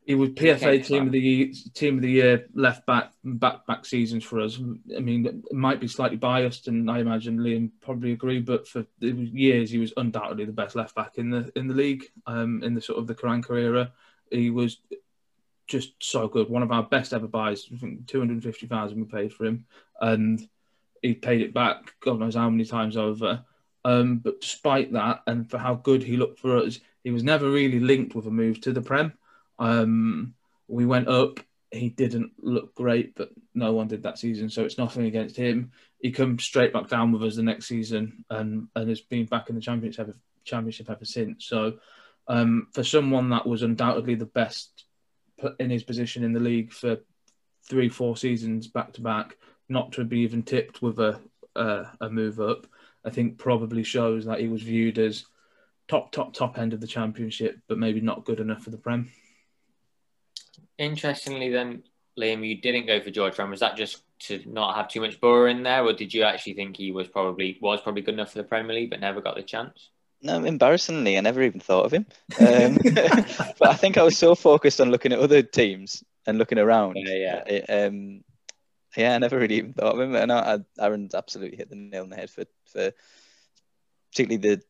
[0.06, 1.08] he was Okay, PFA team fine.
[1.08, 4.60] of the year, team of the year left back back back seasons for us.
[4.96, 8.40] I mean, it might be slightly biased, and I imagine Liam probably agree.
[8.40, 12.06] But for years, he was undoubtedly the best left back in the in the league.
[12.28, 13.94] Um, in the sort of the Karanka era,
[14.30, 14.78] he was
[15.68, 16.50] just so good.
[16.50, 17.68] One of our best ever buys.
[17.74, 19.66] I think two hundred fifty thousand we paid for him,
[20.02, 20.46] and
[21.02, 21.94] he paid it back.
[22.02, 23.46] God knows how many times over.
[23.86, 27.50] Um, but despite that, and for how good he looked for us, he was never
[27.50, 29.14] really linked with a move to the Prem.
[29.60, 30.36] Um,
[30.68, 31.40] we went up.
[31.72, 35.72] He didn't look great, but no one did that season, so it's nothing against him.
[36.00, 39.50] He comes straight back down with us the next season, and and has been back
[39.50, 41.46] in the championship ever, championship ever since.
[41.46, 41.80] So,
[42.28, 44.86] um, for someone that was undoubtedly the best
[45.60, 47.00] in his position in the league for
[47.68, 51.20] three, four seasons back to back, not to be even tipped with a
[51.56, 52.68] a, a move up,
[53.06, 55.26] I think probably shows that he was viewed as
[55.88, 59.12] top, top, top end of the championship, but maybe not good enough for the Prem.
[60.78, 61.84] Interestingly, then
[62.20, 63.50] Liam, you didn't go for George Friend.
[63.50, 66.54] Was that just to not have too much Borough in there, or did you actually
[66.54, 69.36] think he was probably was probably good enough for the Premier League, but never got
[69.36, 69.90] the chance?
[70.22, 72.06] No, embarrassingly, I never even thought of him.
[72.40, 72.78] Um,
[73.60, 76.96] but I think I was so focused on looking at other teams and looking around.
[76.96, 77.44] Yeah, yeah.
[77.46, 78.24] It, um,
[78.96, 80.16] yeah, I never really even thought of him.
[80.16, 82.92] And I, Aaron's absolutely hit the nail on the head for for
[84.12, 84.64] particularly the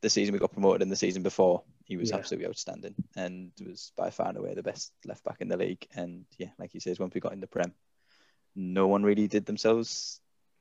[0.00, 1.62] the season we got promoted and the season before.
[1.84, 2.16] He was Yeah.
[2.16, 5.86] absolutely outstanding and was by far and away the best left back in the league.
[5.94, 7.74] And yeah, like he says, once we got in the Prem,
[8.54, 10.20] no one really did themselves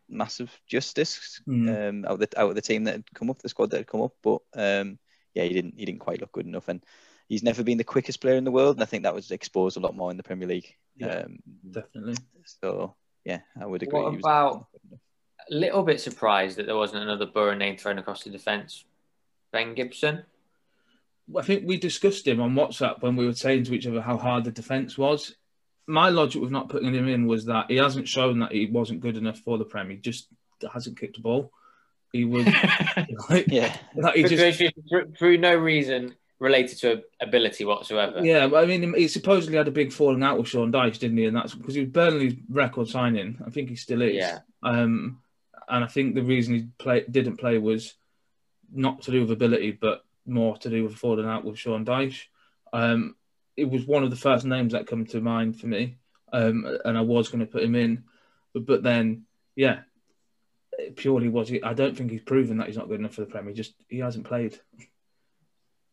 [0.09, 1.89] massive justice Mm.
[1.89, 3.78] um, out of the out of the team that had come up, the squad that
[3.78, 4.14] had come up.
[4.22, 4.99] But um,
[5.34, 6.84] yeah, he didn't he didn't quite look good enough, and
[7.30, 8.76] he's never been the quickest player in the world.
[8.76, 10.76] And I think that was exposed a lot more in the Premier League.
[10.95, 11.24] Yeah.
[11.26, 11.39] Um,
[11.70, 12.16] Definitely.
[12.45, 12.95] so
[13.26, 13.99] yeah, I would agree.
[14.01, 14.67] What he was about-
[15.49, 18.86] A little bit surprised that there wasn't another Borough name thrown across the defence.
[19.51, 20.24] Ben Gibson.
[21.38, 24.17] I think we discussed him on WhatsApp when we were saying to each other how
[24.17, 25.36] hard the defence was.
[25.88, 29.01] My logic with not putting him in was that he hasn't shown that he wasn't
[29.01, 29.89] good enough for the Prem.
[29.89, 30.28] He just
[30.74, 31.51] hasn't kicked a ball.
[32.13, 32.45] He was
[33.30, 38.23] like, yeah, like he just Because through, through no reason related to ability whatsoever.
[38.23, 41.25] Yeah, I mean, he supposedly had a big falling out with Sean Dyche, didn't he?
[41.25, 43.41] And that's because he was Burnley's record signing.
[43.47, 44.15] I think he still is.
[44.15, 44.39] Yeah.
[44.61, 45.21] Um,
[45.69, 47.93] and I think the reason he play, didn't play was
[48.71, 52.23] not to do with ability, but more to do with falling out with Sean Dyche.
[52.73, 53.15] Um,
[53.55, 55.95] it was one of the first names that come to mind for me,
[56.33, 58.03] um, and I was going to put him in,
[58.53, 59.25] but, but then,
[59.55, 59.79] yeah,
[60.97, 61.47] purely was.
[61.47, 61.63] he.
[61.63, 63.53] I don't think he's proven that he's not good enough for the Premier.
[63.53, 64.59] Just he hasn't played.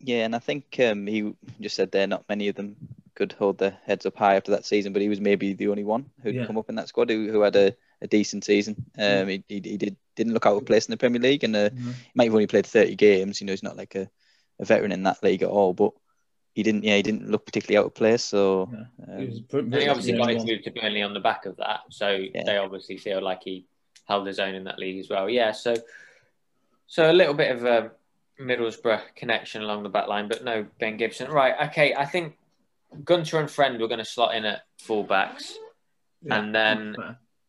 [0.00, 2.76] Yeah, and I think um, he just said there not many of them
[3.14, 5.84] could hold their heads up high after that season, but he was maybe the only
[5.84, 6.46] one who'd Yeah.
[6.46, 8.76] come up in that squad who, who had a, a decent season.
[8.98, 11.54] Um, he, he, he did didn't look out of place in the Premier League, and
[11.54, 13.40] uh, he might have only played 30 games.
[13.40, 14.08] You know, he's not like a,
[14.58, 15.92] a veteran in that league at all, but
[16.54, 16.84] he didn't.
[16.84, 18.22] Yeah, he didn't look particularly out of place.
[18.24, 19.14] So Yeah.
[19.14, 21.56] um, He was he obviously yeah, got his move to Burnley on the back of
[21.58, 21.80] that.
[21.90, 23.66] So they obviously feel like he
[24.06, 25.28] held his own in that league as well.
[25.30, 25.76] Yeah, so
[26.86, 27.92] so a little bit of a
[28.40, 31.30] Middlesbrough connection along the back line, but no Ben Gibson.
[31.30, 32.38] Right, okay, I think
[33.04, 35.52] Gunter and Friend we're going to slot in at fullbacks.
[36.22, 36.38] Yeah.
[36.38, 36.96] And then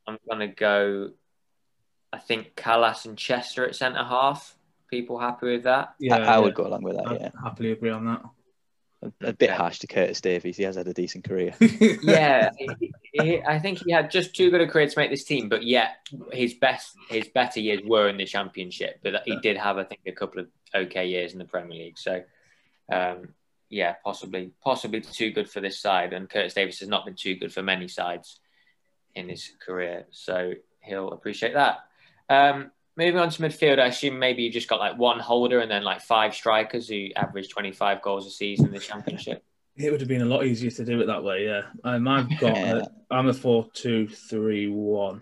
[0.07, 1.11] I'm going to go,
[2.11, 4.57] I think Kalas and Chester at centre half.
[4.89, 5.95] People happy with that?
[5.99, 6.53] yeah, I, I would yeah.
[6.53, 7.07] go along with that.
[7.07, 8.23] I'd Yeah, happily agree on that.
[9.03, 10.57] A, a bit harsh to Curtis Davies.
[10.57, 11.53] He has had a decent career.
[12.03, 15.23] yeah, he, he- I think he had just too good a career to make this
[15.23, 18.99] team, but yet his best, his better years were in the Championship.
[19.03, 21.97] But he did have, I think, a couple of okay years in the Premier League.
[21.97, 22.23] So,
[22.91, 23.29] um,
[23.69, 26.13] yeah, possibly, possibly too good for this side.
[26.13, 28.39] And Curtis Davies has not been too good for many sides
[29.15, 31.79] in his career, so he'll appreciate that.
[32.29, 35.69] Um, moving on to midfield, I assume maybe you just got like one holder and
[35.71, 39.43] then like five strikers who average twenty five goals a season in the Championship.
[39.77, 41.61] It would have been a lot easier to do it that way, yeah.
[41.83, 42.81] Um, I've got, Yeah.
[43.09, 45.21] i I'm a four, two, three, one.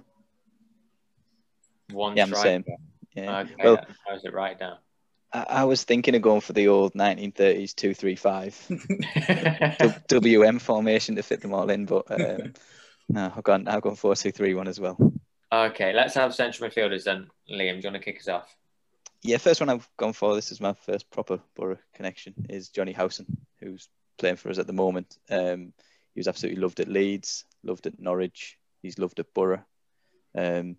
[1.92, 2.64] One Yeah, I'm the striker.
[2.68, 2.78] same.
[3.16, 3.40] Yeah.
[3.42, 4.78] Okay, Well, that narrows it right down.
[5.32, 8.58] I, I was thinking of going for the old 1930s two three five
[10.08, 12.54] WM formation to fit them all in, but um,
[13.08, 14.98] no, I've gone I've gone four two three one as well.
[15.52, 17.28] Okay, let's have central midfielders then.
[17.50, 18.56] Liam, do you want to kick us off?
[19.24, 20.36] Yeah, first one I've gone for.
[20.36, 22.34] This is my first proper Borough connection.
[22.50, 23.26] Is Jonny Howson,
[23.60, 23.90] who's
[24.20, 25.18] playing for us at the moment.
[25.30, 25.74] Um,
[26.14, 28.58] he was absolutely loved at Leeds, loved at Norwich.
[28.82, 29.64] He's loved at Borough.
[30.38, 30.78] Um,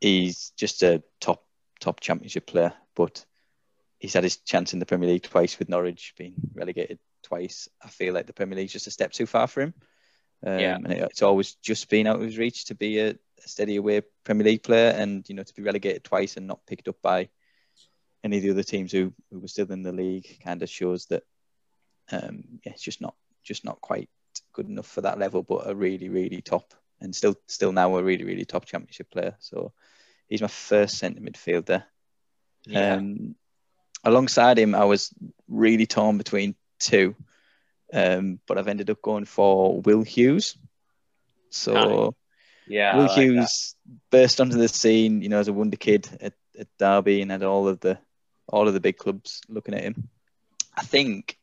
[0.00, 1.44] he's just a top
[1.80, 3.24] top Championship player, but
[3.98, 7.68] he's had his chance in the Premier League twice with Norwich, being relegated twice.
[7.82, 9.74] I feel like the Premier League's just a step too far for him.
[10.44, 10.74] Um, Yeah.
[10.76, 13.76] and it, it's always just been out of his reach to be a, a steady
[13.76, 17.00] away Premier League player, and you know to be relegated twice and not picked up
[17.02, 17.28] by
[18.24, 21.06] any of the other teams who, who were still in the league kind of shows
[21.06, 21.24] that
[22.10, 24.08] um, yeah, it's just not just not quite
[24.52, 28.02] good enough for that level, but a really really top and still still now a
[28.02, 29.36] really really top championship player.
[29.40, 29.72] So
[30.28, 31.84] he's my first centre midfielder.
[32.64, 32.94] Yeah.
[32.94, 33.34] Um,
[34.04, 35.12] alongside him, I was
[35.48, 37.14] really torn between two,
[37.92, 40.56] um, but I've ended up going for Will Hughes.
[41.50, 42.14] So
[42.66, 42.96] yeah.
[42.96, 43.22] Will like that.
[43.22, 43.74] Hughes
[44.10, 47.42] burst onto the scene, you know, as a wonder kid at, at Derby and had
[47.42, 47.98] all of the
[48.48, 50.08] all of the big clubs looking at him.
[50.76, 51.38] I think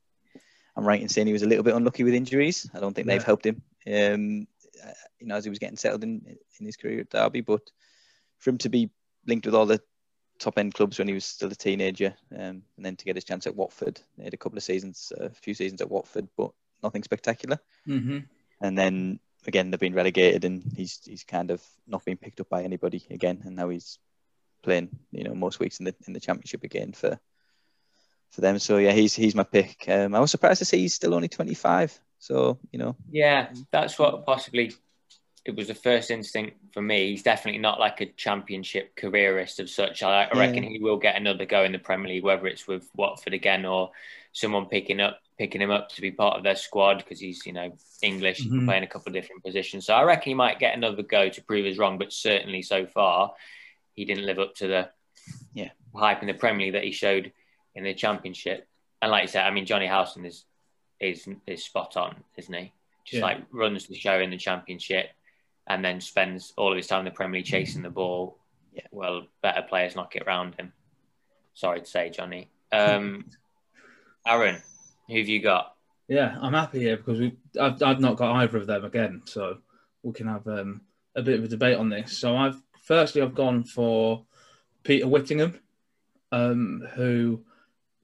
[0.76, 2.70] I'm right in saying he was a little bit unlucky with injuries.
[2.74, 4.48] I don't think they've helped him, um,
[4.84, 7.42] uh, you know, as he was getting settled in in his career at Derby.
[7.42, 7.62] But
[8.40, 8.90] for him to be
[9.28, 9.82] linked with all the
[10.40, 13.26] top end clubs when he was still a teenager, um, and then to get his
[13.26, 16.52] chance at Watford, he had a couple of seasons, a few seasons at Watford, but
[16.82, 17.60] nothing spectacular.
[17.88, 18.20] Mm-hmm.
[18.62, 22.50] and then again they've been relegated and he's he's kind of not been picked up
[22.50, 23.42] by anybody again.
[23.46, 24.00] And now he's
[24.64, 27.20] playing you know most weeks in the in the championship again for
[28.32, 28.60] for them.
[28.60, 29.88] So yeah he's he's my pick.
[29.88, 32.96] Um, I was surprised to see he's still only 25 so you know.
[33.10, 34.74] Yeah, that's what possibly
[35.50, 37.10] it was the first instinct for me.
[37.10, 40.04] He's definitely not like a championship careerist of such.
[40.04, 40.70] I, I reckon Yeah.
[40.70, 43.92] he will get another go in the Premier League, whether it's with Watford again or
[44.32, 47.54] someone picking up picking him up to be part of their squad because he's you
[47.54, 47.72] know
[48.04, 48.66] English, Mhm.
[48.66, 49.86] playing a couple of different positions.
[49.88, 51.98] So I reckon he might get another go to prove us wrong.
[51.98, 53.34] But certainly so far,
[53.96, 54.90] he didn't live up to the
[55.54, 55.72] Yeah.
[55.96, 57.32] hype in the Premier League that he showed
[57.74, 58.68] in the Championship.
[59.02, 60.46] And like you said, I mean Jonny Howson is
[61.00, 62.72] is is spot on, isn't he?
[63.06, 63.26] Just Yeah.
[63.26, 65.10] like runs the show in the Championship,
[65.70, 68.38] and then spends all of his time in the Premier League chasing the ball.
[68.74, 68.88] Yeah.
[68.92, 70.74] Well, better players knock it round him.
[71.54, 72.50] Sorry to say, Johnny.
[72.72, 73.26] Um,
[74.28, 74.62] Aaron,
[75.08, 75.76] who have you got?
[76.08, 79.60] Yeah, I'm happy here because we I've, I've not got either of them again, so
[80.02, 80.82] we can have um,
[81.16, 82.18] a bit of a debate on this.
[82.18, 84.26] So I've firstly I've gone for
[84.84, 85.60] Peter Whittingham,
[86.32, 87.44] um, who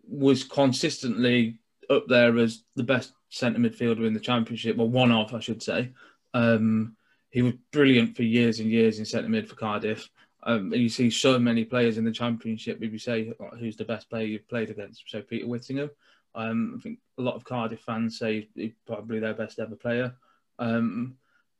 [0.08, 1.58] was consistently
[1.90, 5.64] up there as the best centre midfielder in the championship, or one of, I should
[5.64, 5.92] say.
[6.36, 6.96] Um,
[7.36, 10.10] he was brilliant for years and years in centre mid for Cardiff.
[10.44, 12.82] Um, and you see so many players in the championship.
[12.82, 15.90] If you say "Oh, who's the best player you've played against, so Peter Whittingham.
[16.34, 20.16] Um, I think a lot of Cardiff fans say he's probably their best ever player.
[20.60, 21.16] Um,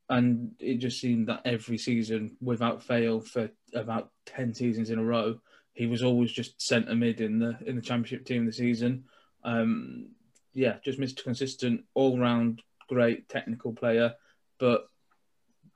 [0.08, 5.04] and it just seemed that every season, without fail, for about ten seasons in a
[5.04, 5.42] row,
[5.74, 9.04] he was always just centre mid in the in the championship team this season.
[9.44, 10.12] Um,
[10.54, 11.22] yeah, just Mr.
[11.22, 14.14] Consistent, all round great technical player,
[14.58, 14.88] but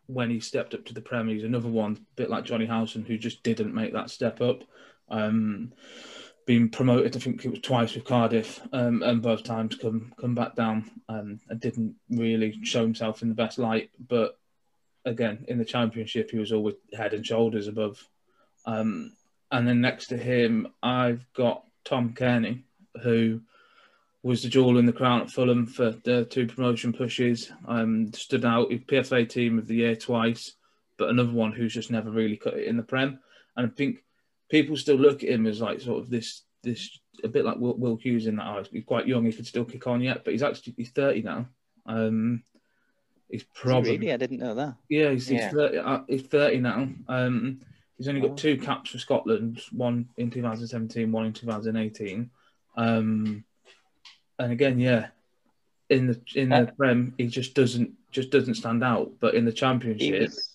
[0.09, 3.05] when he stepped up to the Premier, he's another one, a bit like Jonny Howson,
[3.05, 4.63] who just didn't make that step up.
[5.07, 5.71] Um,
[6.47, 10.33] been promoted, I think it was twice with Cardiff, um, and both times come come
[10.33, 13.91] back down um, and didn't really show himself in the best light.
[13.99, 14.39] But
[15.05, 18.03] again, in the Championship, he was always head and shoulders above.
[18.65, 19.13] Um,
[19.51, 22.63] and then next to him, I've got Tom Cairney,
[23.03, 23.41] who
[24.21, 27.51] was the jewel in the crown at Fulham for the two promotion pushes.
[27.67, 30.53] Um, stood out, PFA Team of the Year twice,
[30.97, 33.19] but another one who's just never really cut it in the Prem.
[33.55, 34.03] And I think
[34.49, 37.75] people still look at him as like sort of this this a bit like Will,
[37.77, 38.67] Will Hughes in that eyes.
[38.71, 41.47] He's quite young; he could still kick on yet, but he's actually he's thirty now.
[41.85, 42.43] Um,
[43.29, 44.13] he's probably really?
[44.13, 44.75] I didn't know that.
[44.89, 45.49] yeah, he's, Yeah.
[45.49, 46.89] He's, 30, uh, he's 30 now.
[47.07, 47.61] Um,
[47.97, 52.29] he's only got two caps for Scotland, one in 2017, one in 2018.
[52.77, 53.43] Um,
[54.39, 55.07] and again, yeah,
[55.89, 59.11] in the in the Uh, Prem, he just doesn't just doesn't stand out.
[59.19, 60.53] But in the He Championship, was,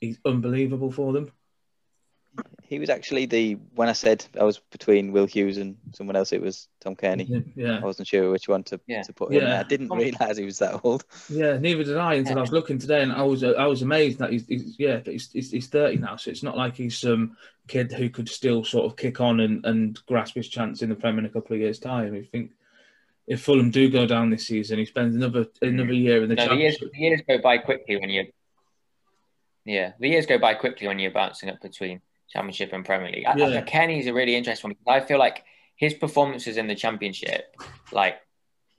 [0.00, 1.30] he's unbelievable for them.
[2.62, 6.32] he was actually the when I said I was between Will Hughes and someone else,
[6.32, 7.44] it was Tom Cairney.
[7.54, 9.02] Yeah, I wasn't sure which one to, Yeah.
[9.02, 9.44] to put in Yeah.
[9.50, 9.60] there.
[9.60, 11.04] I didn't realise he was that old.
[11.28, 11.58] yeah.
[11.58, 14.32] Neither did I until I was looking today, and I was I was amazed that
[14.32, 17.36] he's, he's yeah, but he's, he's he's 30 now, so it's not like he's some
[17.68, 20.94] kid who could still sort of kick on and, and grasp his chance in the
[20.96, 22.14] Prem in a couple of years' time.
[22.14, 22.50] I think
[23.26, 26.48] if Fulham do go down this season, he spends another another year in the No,
[26.48, 28.26] the years, the years go by quickly when you.
[29.64, 33.24] Yeah, the years go by quickly when you're bouncing up between Championship and Premier League.
[33.26, 33.58] I, Yeah.
[33.58, 35.44] I, Kenny is a really interesting one because I feel like
[35.76, 37.56] his performances in the Championship,
[37.90, 38.20] like,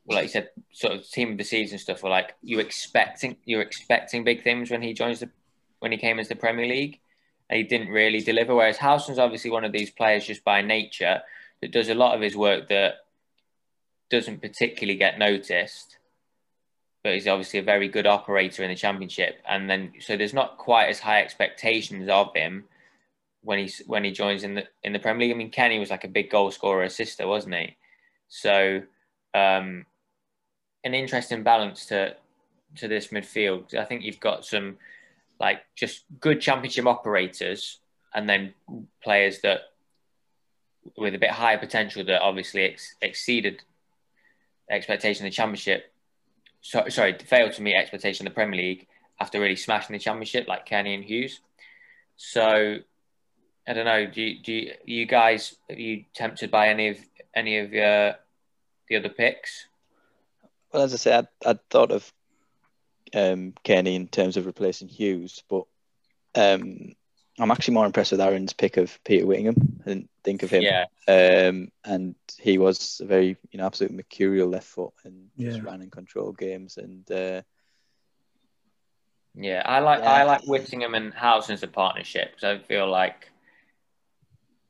[0.06, 3.38] well, like you said, sort of team of the season stuff, were like you expecting
[3.46, 5.30] you're expecting big things when he joins the
[5.80, 7.00] when he came as the Premier League,
[7.50, 8.54] and he didn't really deliver.
[8.54, 11.22] Whereas Howson's obviously one of these players just by nature
[11.62, 13.05] that does a lot of his work that
[14.10, 15.98] doesn't particularly get noticed
[17.06, 19.40] but he's obviously a very good operator in the championship.
[19.48, 22.64] And then so there's not quite as high expectations of him
[23.44, 25.36] when he's when he joins in the in the Premier League.
[25.36, 27.78] I mean, Kenny was like a big goal scorer, assister, wasn't he?
[28.28, 28.82] So
[29.36, 29.86] um,
[30.84, 32.16] an interesting balance to
[32.78, 33.76] to this midfield.
[33.76, 34.78] I think you've got some
[35.40, 37.82] like just good championship operators,
[38.16, 38.56] and then
[39.04, 39.60] players that
[40.98, 43.62] with a bit higher potential that obviously ex- exceeded
[44.70, 45.92] expectation in the championship
[46.66, 48.88] so, sorry, failed to meet expectation in the Premier League
[49.20, 51.40] after really smashing the Championship, like Kenny and Hughes.
[52.16, 52.80] So,
[53.68, 54.08] I don't know.
[54.08, 56.98] Do you, do you, you guys are you tempted by any of
[57.36, 58.16] any of your
[58.90, 59.68] the other picks?
[60.74, 62.12] Well, as I said, I'd, I'd thought of
[63.14, 65.66] um, Kenny in terms of replacing Hughes, but
[66.34, 66.96] um,
[67.38, 69.84] I'm actually more impressed with Aaron's pick of Peter Whittingham.
[69.86, 69.90] I
[70.26, 70.64] think of him.
[70.64, 75.60] Yeah, Um, and he was a very, you know, absolute mercurial left foot and just
[75.60, 75.64] Yeah.
[75.64, 76.78] ran and controlled games.
[76.78, 77.44] And uh,
[79.36, 79.62] yeah.
[79.66, 80.12] I like Yeah.
[80.12, 83.30] I like Whittingham and Howson as a partnership because I feel like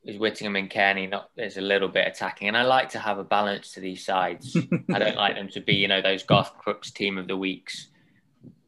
[0.04, 3.18] is Whittingham and Kenny not there's a little bit attacking, and I like to have
[3.18, 4.56] a balance to these sides.
[4.92, 7.88] I don't like them to be, you know, those Garth Crooks team of the weeks,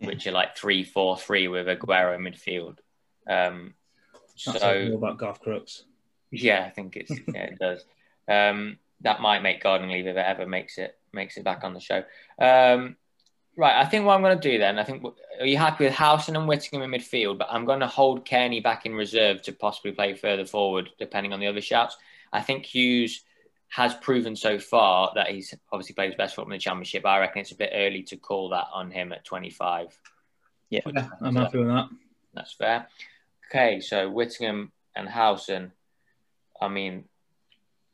[0.00, 2.78] which are like three, four, three with Aguero in midfield.
[3.28, 3.74] Um,
[4.46, 5.84] That's so all about Garth Crooks.
[6.30, 7.84] Yeah, I think it's yeah, it does.
[8.28, 11.74] Um, that might make garden leave if it ever makes it makes it back on
[11.74, 12.02] the show.
[12.38, 12.96] Um,
[13.56, 14.78] right, I think what I'm going to do then.
[14.78, 15.04] I think
[15.40, 17.38] are you happy with Howson and Whittingham in midfield?
[17.38, 21.32] But I'm going to hold Cairney back in reserve to possibly play further forward, depending
[21.32, 21.96] on the other shouts.
[22.32, 23.24] I think Hughes
[23.68, 27.04] has proven so far that he's obviously played his best football in the championship.
[27.04, 29.98] I reckon it's a bit early to call that on him at 25.
[30.70, 31.88] Yeah, Yeah, I'm happy with that.
[32.34, 32.86] That's fair.
[33.50, 35.72] Okay, so Whittingham and Howson.
[36.60, 37.04] I mean,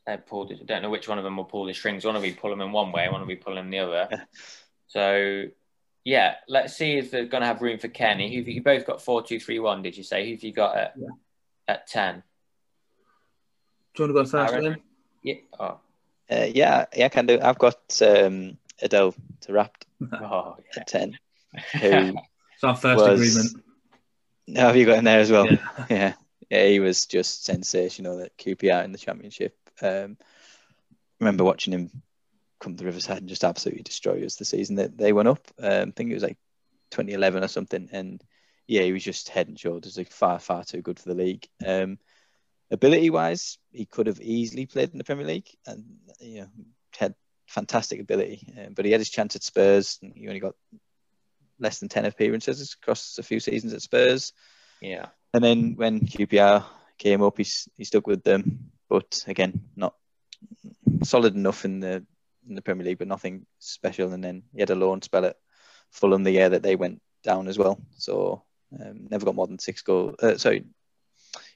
[0.06, 0.52] they pulled.
[0.52, 2.04] I don't know which one of them will pull the strings.
[2.04, 4.26] One of you pull them in one way, one of you pull them the other.
[4.88, 5.44] So,
[6.04, 8.34] yeah, let's see if they're going to have room for Kenny.
[8.34, 9.82] Who you both got four, two, three, one?
[9.82, 10.28] Did you say?
[10.28, 11.08] Who've you got at Yeah.
[11.68, 12.22] at ten?
[13.94, 14.74] Do you want to go first, Aaron?
[14.74, 14.80] Liam?
[15.22, 15.34] Yeah.
[15.58, 15.78] Oh,
[16.30, 17.38] Uh, yeah, yeah, I can do.
[17.40, 21.16] I've got um, Adele to wrapped oh at ten.
[21.54, 21.60] yeah.
[21.80, 22.18] Who
[22.54, 23.64] It's our first Was- agreement.
[24.58, 25.46] oh, have you got in there as well?
[25.46, 25.58] Yeah.
[25.90, 26.12] yeah,
[26.50, 29.56] yeah, he was just sensational at QPR in the championship.
[29.82, 30.16] Um,
[31.20, 31.90] remember watching him
[32.60, 35.50] come to Riverside and just absolutely destroy us the season that they went up.
[35.58, 36.38] Um, I think it was like
[36.90, 38.22] 2011 or something, and
[38.66, 41.46] yeah, he was just head and shoulders like far, far too good for the league.
[41.64, 41.98] Um,
[42.70, 45.84] ability wise, he could have easily played in the Premier League, and
[46.20, 46.48] you know
[46.96, 47.14] had
[47.46, 49.98] fantastic ability, um, but he had his chance at Spurs.
[50.02, 50.54] And he only got
[51.58, 54.32] less than 10 appearances across a few seasons at Spurs.
[54.80, 55.06] yeah.
[55.34, 56.64] And then when QPR
[56.96, 59.94] came up, he, he stuck with them, but again, not
[61.02, 62.06] solid enough in the
[62.48, 64.12] in the Premier League, but nothing special.
[64.12, 65.36] And then he had a loan spell at
[65.90, 67.80] Fulham the year that they went down as well.
[67.96, 68.44] So
[68.78, 70.14] um, never got more than six goals.
[70.22, 70.66] Uh, sorry,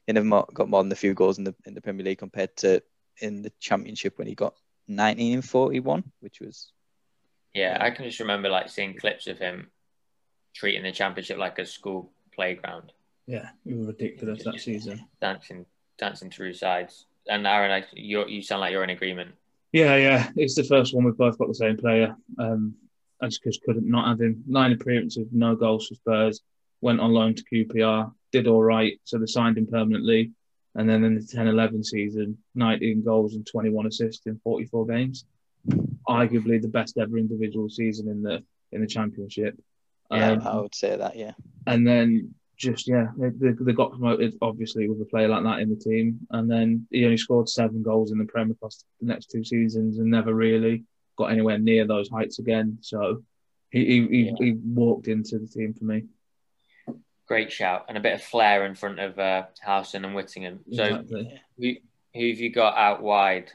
[0.05, 2.57] he never got more than a few goals in the in the Premier League compared
[2.57, 2.83] to
[3.21, 4.55] in the Championship when he got
[4.89, 6.73] 19 and 41, which was
[7.53, 9.71] Yeah, I can just remember like seeing clips of him
[10.53, 12.91] treating the championship like a school playground,
[13.29, 15.05] Yeah, you were ridiculous that season.
[15.21, 15.67] dancing,
[15.99, 17.05] dancing through sides.
[17.27, 19.35] And Aaron, I, you you sound like you're in agreement.
[19.71, 20.31] Yeah, yeah.
[20.35, 22.15] It's the first one we've both got the same player.
[22.39, 22.73] Um,
[23.21, 24.43] I just, just couldn't not have him.
[24.47, 26.41] Nine appearances, no goals for Spurs.
[26.81, 30.31] Went on loan to QPR, did all right, so they signed him permanently.
[30.73, 35.25] And then in the 10 11 season, 19 goals and 21 assists in 44 games.
[36.07, 39.55] Arguably the best ever individual season in the in the championship.
[40.09, 41.33] yeah, Um, I would say that yeah.
[41.67, 45.69] and then just yeah, they, they, got promoted obviously with a player like that in
[45.69, 49.31] the team, and then he only scored seven goals in the Prem across the next
[49.31, 50.83] two seasons, and never really
[51.17, 52.77] got anywhere near those heights again.
[52.81, 53.23] So
[53.71, 54.33] he he, he, Yeah.
[54.37, 56.03] he walked into the team for me.
[57.27, 60.59] Great shout and a bit of flair in front of uh, Howson and Whittingham.
[60.73, 61.41] So Exactly.
[61.57, 61.73] who
[62.13, 63.53] who have you got out wide?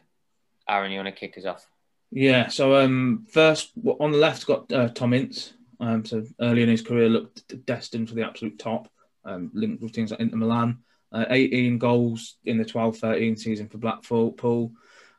[0.67, 1.67] Aaron, you want to kick us off?
[2.11, 2.49] Yeah.
[2.49, 5.53] So um, first on the left got uh, Tom Ince.
[5.79, 8.89] Um, so early in his career looked destined for the absolute top.
[9.25, 10.79] Um, linked with things like Inter Milan.
[11.13, 14.73] Uh, 18 goals in the 12-13 season for Blackpool.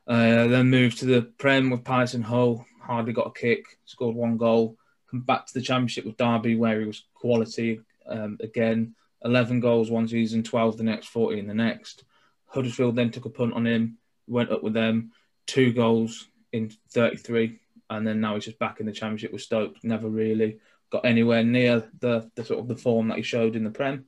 [0.07, 2.65] Uh, then moved to the Prem with Palace and Hull.
[2.81, 3.65] Hardly got a kick.
[3.85, 4.77] Scored one goal.
[5.09, 8.95] Come back to the Championship with Derby, where he was quality um, again.
[9.23, 12.03] 11 goals one season, 12 the next, 14 the next.
[12.47, 13.97] Huddersfield then took a punt on him.
[14.27, 15.11] Went up with them.
[15.47, 19.75] Two goals in 33, and then now he's just back in the Championship with Stoke.
[19.83, 20.59] Never really
[20.95, 24.05] got anywhere near the, the sort of the form that he showed in the Prem.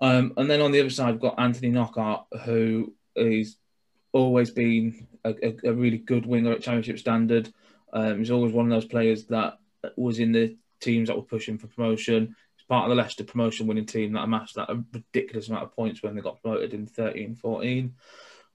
[0.00, 3.56] Um, and then on the other side, we've got Anthony Knockaert, who is
[4.12, 7.52] always been a, a, a really good winger at Championship standard.
[7.92, 9.58] Um, he's always one of those players that
[9.96, 12.34] was in the teams that were pushing for promotion.
[12.56, 16.02] He's part of the Leicester promotion winning team that amassed that ridiculous amount of points
[16.02, 17.94] when they got promoted in 13 14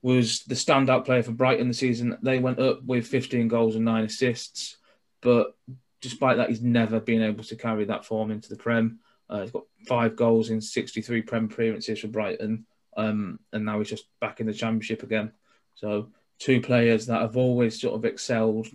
[0.01, 2.17] was the standout player for Brighton the season.
[2.21, 4.78] They went up with 15 goals and nine assists,
[5.21, 5.55] but
[6.02, 9.00] despite that, he's never been able to carry that form into the Prem.
[9.30, 13.89] Uh, he's got five goals in 63 Prem appearances for Brighton, um, and now he's
[13.89, 15.32] just back in the Championship again.
[15.76, 18.68] So, two players that have always sort of excelled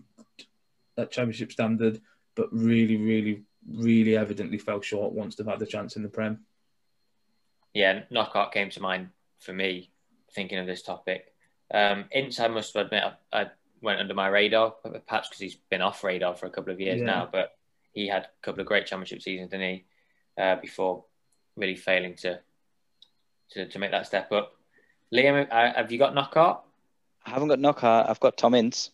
[0.99, 2.01] at Championship standard,
[2.35, 6.41] but really, really, really evidently fell short once they've had the chance in the Prem.
[7.73, 9.09] Yeah, Knockaert came to mind
[9.39, 9.91] for me
[10.35, 11.33] thinking of this topic.
[11.73, 13.47] Um, Ince, I must admit, I, I
[13.83, 14.70] went under my radar,
[15.07, 17.07] perhaps because he's been off radar for a couple of years Yeah.
[17.07, 17.28] now.
[17.30, 17.53] But
[17.93, 19.85] he had a couple of great championship seasons, didn't he?
[20.39, 21.05] Uh, before
[21.57, 22.41] really failing to,
[23.51, 24.55] to to make that step up.
[25.12, 26.59] Liam, uh, have you got Knockaert?
[27.26, 28.09] I haven't got Knockaert.
[28.09, 28.91] I've got Tom Ince.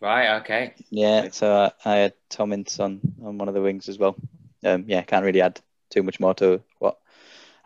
[0.00, 0.36] Right.
[0.40, 0.74] Okay.
[0.90, 1.52] Yeah, so
[1.84, 4.14] I, I had Tom Ince on, on one of the wings as well.
[4.64, 5.60] Um, yeah, can't really add
[5.90, 6.98] too much more to what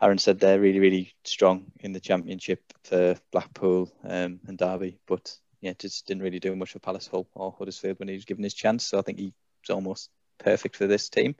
[0.01, 5.35] Aaron said They're Really, really strong in the championship for Blackpool um, and Derby, but
[5.61, 8.43] yeah, just didn't really do much for Palace Hull or Huddersfield when he was given
[8.43, 8.85] his chance.
[8.85, 9.31] So I think he's
[9.69, 10.09] almost
[10.39, 11.35] perfect for this team.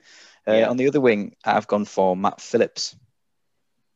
[0.46, 0.68] Uh, Yeah.
[0.68, 2.96] On the other wing, I've gone for Matt Phillips.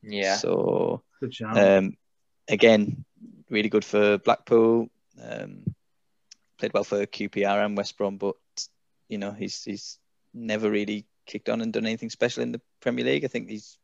[0.02, 0.36] Yeah.
[0.36, 1.96] So Good um,
[2.48, 3.04] again,
[3.48, 4.88] really good for Blackpool.
[5.22, 5.74] Um,
[6.58, 8.36] played well for QPR and West Brom, but
[9.08, 9.98] you know he's he's
[10.34, 13.24] never really kicked on and done anything special in the Premier League.
[13.24, 13.78] I think he's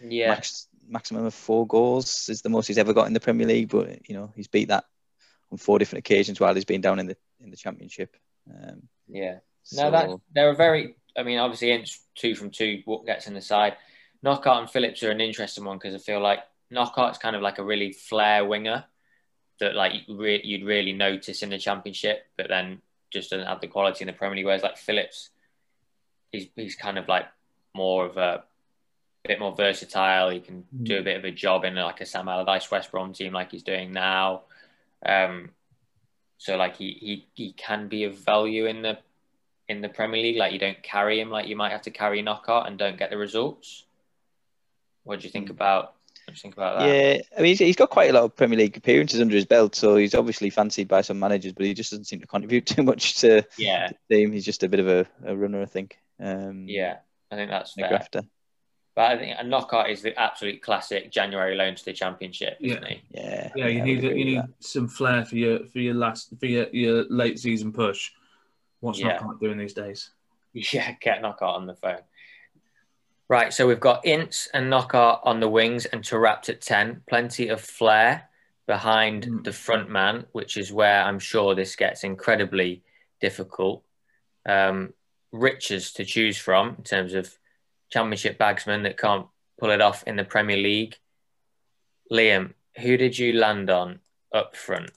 [0.00, 0.28] yeah.
[0.28, 3.68] max, maximum of four goals is the most he's ever got in the Premier League,
[3.68, 4.84] but you know he's beat that
[5.52, 8.16] on four different occasions while he's been down in the in the championship.
[8.50, 9.38] Um, Yeah.
[9.62, 10.96] so, No, that they're a very.
[11.16, 12.80] I mean, obviously, Ince two from two.
[12.86, 13.76] What gets in the side?
[14.22, 16.40] Knockaert and Phillips are an interesting one because I feel like
[16.70, 18.84] Knockaert's kind of like a really flair winger
[19.60, 22.80] that like re- you'd really notice in the Championship, but then
[23.12, 24.46] just doesn't have the quality in the Premier League.
[24.46, 25.30] Whereas like Phillips,
[26.30, 27.26] he's he's kind of like
[27.74, 28.44] more of a
[29.24, 30.30] bit more versatile.
[30.30, 30.84] He can Mm.
[30.84, 33.50] do a bit of a job in like a Sam Allardyce West Brom team, like
[33.50, 34.42] he's doing now.
[35.04, 35.50] Um,
[36.38, 38.98] so like he he he can be of value in the
[39.68, 40.36] in the Premier League.
[40.36, 43.10] Like you don't carry him like you might have to carry Knockaert and don't get
[43.10, 43.84] the results.
[45.04, 45.94] What do you think about?
[46.24, 46.86] What do you think about that?
[46.86, 49.44] Yeah, I mean, he's, he's got quite a lot of Premier League appearances under his
[49.44, 52.66] belt, so he's obviously fancied by some managers, but he just doesn't seem to contribute
[52.66, 54.32] too much to yeah, the team.
[54.32, 55.98] He's just a bit of a, a runner, I think.
[56.20, 56.98] Um, yeah.
[57.32, 57.88] I think that's fair.
[57.88, 58.22] grafter.
[58.94, 62.84] But I think a Knockaert is the absolute classic January loan to the Championship, isn't
[62.86, 63.02] he?
[63.10, 64.50] Yeah, Yeah, you I need would you need that.
[64.60, 68.10] some flair for your for your last for your, your late season push.
[68.80, 69.18] What's Yeah.
[69.22, 70.10] not doing these days?
[70.54, 72.02] Yeah, get Knockaert on the phone.
[73.28, 77.00] Right, so we've got Ince and Knockaert on the wings and Taarabt at 10.
[77.08, 78.28] Plenty of flair
[78.66, 79.44] behind Mm.
[79.44, 82.82] the front man, which is where I'm sure this gets incredibly
[83.22, 83.82] difficult.
[84.44, 84.92] Um,
[85.32, 87.34] riches to choose from in terms of
[87.92, 89.26] championship bagsmen that can't
[89.58, 90.96] pull it off in the Premier League.
[92.10, 94.00] Liam, who did you land on
[94.34, 94.90] up front?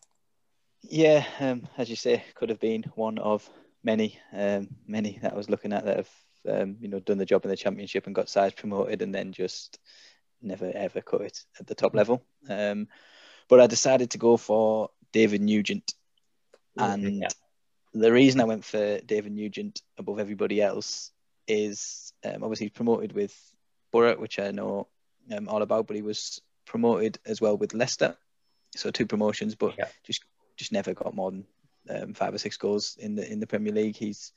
[0.81, 3.49] Yeah, um, as you say, could have been one of
[3.83, 6.09] many, um, many that I was looking at that have,
[6.47, 9.33] um, you know, done the job in the championship and got sides promoted, and then
[9.33, 9.79] just
[10.41, 12.23] never ever cut it at the top level.
[12.49, 12.87] Um,
[13.49, 15.93] but I decided to go for David Nugent,
[16.77, 17.29] and Yeah.
[17.93, 21.11] the reason I went for David Nugent above everybody else
[21.47, 23.33] is um, obviously promoted with
[23.91, 24.87] Borough, which I know
[25.35, 28.15] um, all about, but he was promoted as well with Leicester,
[28.75, 29.87] so two promotions, but Yeah.
[30.03, 30.23] just
[30.57, 31.45] just never got more than
[31.89, 33.95] um, five or six goals in the in the Premier League.
[33.95, 34.31] He's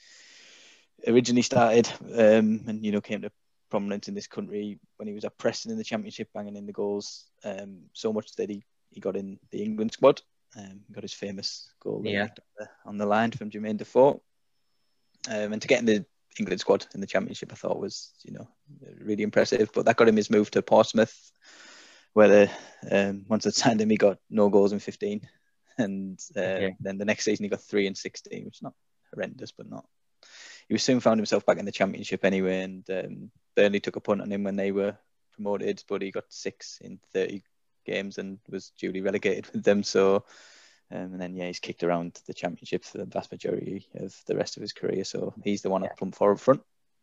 [1.07, 3.31] originally started um, and you know came to
[3.71, 6.73] prominence in this country when he was at Preston in the Championship, banging in the
[6.73, 10.23] goals um, so much that he, he got in the England squad.
[10.57, 12.23] Um, got his famous goal Yeah.
[12.23, 14.23] on, the, on the line from Jermaine Defoe.
[15.29, 16.07] Um, and to get in the
[16.39, 18.49] England squad in the Championship, I thought was you know
[19.01, 19.71] really impressive.
[19.73, 21.33] But that got him his move to Portsmouth,
[22.13, 22.51] where the,
[22.91, 25.21] um, once they signed him, he got no goals in 15,
[25.79, 26.69] and uh, Yeah.
[26.81, 28.75] then the next season he got three in 16, which is not
[29.15, 29.87] horrendous, but not.
[30.69, 34.01] He was soon found himself back in the Championship anyway, and um, Burnley took a
[34.01, 34.97] punt on him when they were
[35.33, 37.43] promoted, but he got six in 30
[37.87, 39.83] games and was duly relegated with them.
[39.83, 40.25] So.
[40.91, 44.37] Um, and then yeah, he's kicked around the championship for the vast majority of the
[44.37, 45.05] rest of his career.
[45.05, 45.91] So he's the one Yeah.
[45.91, 46.63] I'd plump for up front.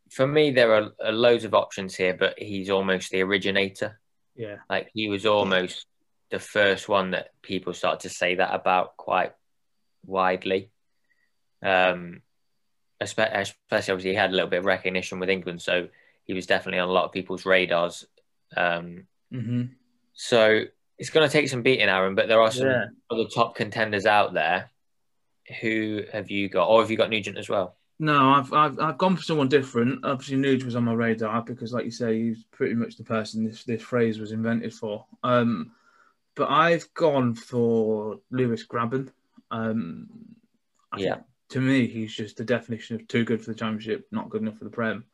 [0.09, 3.99] For me, there are, are loads of options here, but he's almost the originator.
[4.35, 5.85] Yeah, Like he was almost
[6.29, 9.33] the first one that people started to say that about quite
[10.05, 10.71] widely.
[11.63, 12.21] Um,
[12.99, 15.87] especially obviously he had a little bit of recognition with England, so
[16.25, 18.05] he was definitely on a lot of people's radars.
[18.55, 19.63] Um, hmm
[20.17, 20.63] so
[20.97, 22.85] it's going to take some beating, Aaron, but there are some yeah.
[23.09, 24.71] other top contenders out there.
[25.61, 27.75] Who have you got, or have you got Nugent as well?
[27.99, 30.03] No, I've, I've I've gone for someone different.
[30.03, 33.45] Obviously, Nuge was on my radar because, like you say, he's pretty much the person
[33.45, 35.05] this this phrase was invented for.
[35.23, 35.71] Um,
[36.35, 39.11] but I've gone for Lewis Grabban.
[39.51, 40.09] Um,
[40.97, 41.15] Yeah.
[41.15, 44.41] think to me, he's just the definition of too good for the championship, not good
[44.41, 45.05] enough for the Prem.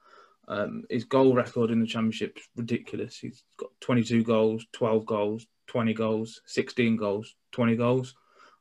[0.51, 3.17] Um, his goal record in the championship is ridiculous.
[3.17, 8.15] He's got 22 goals, 12 goals, 20 goals, 16 goals, 20 goals.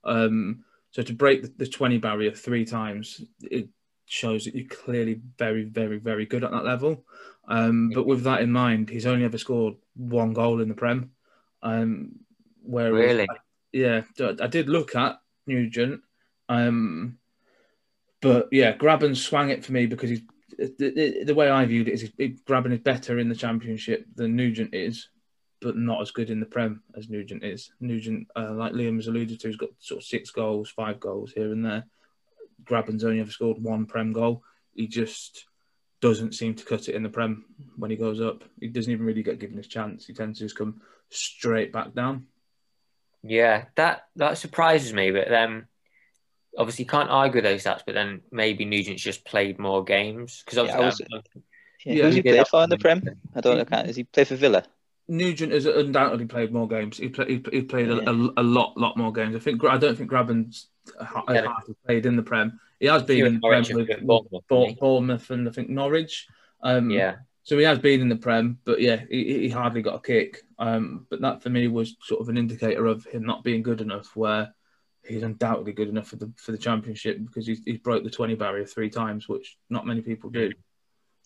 [0.04, 3.68] Um, so to break the, the 20 barrier three times, it
[4.06, 7.04] shows that you're clearly very, very, very good at that level.
[7.48, 11.10] Um, but with that in mind, he's only ever scored one goal in the Prem.
[11.60, 12.20] Um,
[12.62, 13.26] whereas, Really?
[13.72, 14.02] yeah,
[14.40, 16.02] I did look at Nugent.
[16.48, 17.18] Um,
[18.20, 20.22] but yeah, Grabban swang it for me because he's
[20.58, 22.10] the, the, way I viewed it is
[22.44, 25.08] Grabban is better in the championship than Nugent is,
[25.60, 27.70] but not as good in the Prem as Nugent is.
[27.80, 31.32] Nugent, uh, like Liam has alluded to, has got sort of six goals, five goals
[31.32, 31.84] here and there.
[32.64, 34.42] Grabban's only ever scored one Prem goal.
[34.74, 35.46] He just
[36.00, 37.44] doesn't seem to cut it in the Prem
[37.76, 38.44] when he goes up.
[38.60, 40.06] He doesn't even really get given his chance.
[40.06, 42.26] He tends to just come straight back down.
[43.22, 45.10] Yeah, that that surprises me.
[45.10, 45.66] But then,
[46.58, 47.82] obviously, you can't argue those stats.
[47.86, 51.06] But then maybe Nugent's just played more games because Yeah, I was- obviously,
[51.84, 52.78] Yeah, Yeah, who's he he did for in the.
[52.78, 53.02] Prem?
[53.34, 53.64] I don't know.
[53.64, 54.64] Can't, he play for Villa?
[55.08, 56.98] Nugent has undoubtedly played more games.
[56.98, 58.02] He, play, he, he played a, Yeah.
[58.36, 59.34] a, a lot, lot more games.
[59.34, 60.68] I think I don't think Grabban's
[61.00, 61.46] ha- Yeah.
[61.86, 62.60] played in the Prem.
[62.78, 64.80] He has been He in the Prem with, with Bournemouth, Bour- wasn't he?
[64.80, 66.28] Bournemouth and I think Norwich.
[66.62, 69.94] Um, yeah, So he has been in the Prem, but yeah, he, he hardly got
[69.96, 70.42] a kick.
[70.58, 73.80] Um, but that for me was sort of an indicator of him not being good
[73.80, 74.54] enough, where
[75.10, 78.34] he's undoubtedly good enough for the for the championship because he's, he's broke the 20
[78.34, 80.52] barrier three times, which not many people do.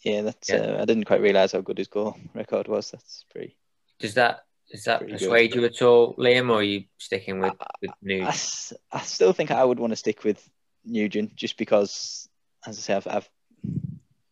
[0.05, 0.49] Yeah, that's.
[0.51, 0.57] Yeah.
[0.57, 2.91] Uh, I didn't quite realise how good his goal record was.
[2.91, 3.57] That's pretty.
[4.01, 5.19] Does that does that Pretty good.
[5.21, 7.53] persuade you at all, Liam, or are you sticking with,
[7.83, 8.27] with I, Nuge?
[8.27, 10.47] s- I still think I would want to stick with
[10.85, 12.29] Nugent just because,
[12.67, 13.29] as I say, I've, I've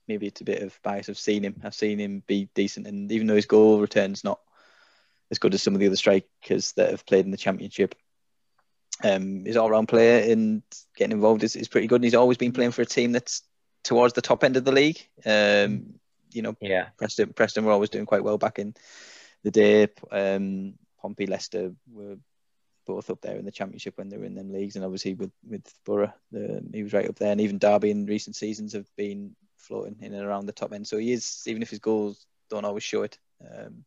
[0.09, 1.09] maybe it's a bit of bias.
[1.09, 1.61] I've seen him.
[1.63, 4.41] I've seen him be decent, and even though his goal return's not
[5.31, 7.95] as good as some of the other strikers that have played in the championship,
[9.03, 10.63] um, his all-round player and
[10.97, 11.97] getting involved is, is pretty good.
[11.97, 13.43] And he's always been playing for a team that's
[13.85, 15.01] towards the top end of the league.
[15.25, 15.95] Um,
[16.31, 18.75] you know, Yeah, Preston, Preston were always doing quite well back in
[19.43, 19.89] the day.
[20.11, 22.17] Um, Pompey, Leicester were
[22.87, 25.33] both up there in the championship when they were in them leagues, and obviously with
[25.49, 27.33] with Borough, the, he was right up there.
[27.33, 30.87] And even Derby in recent seasons have been floating in and around the top end.
[30.87, 33.19] So he is, even if his goals don't always show it.
[33.41, 33.85] Um,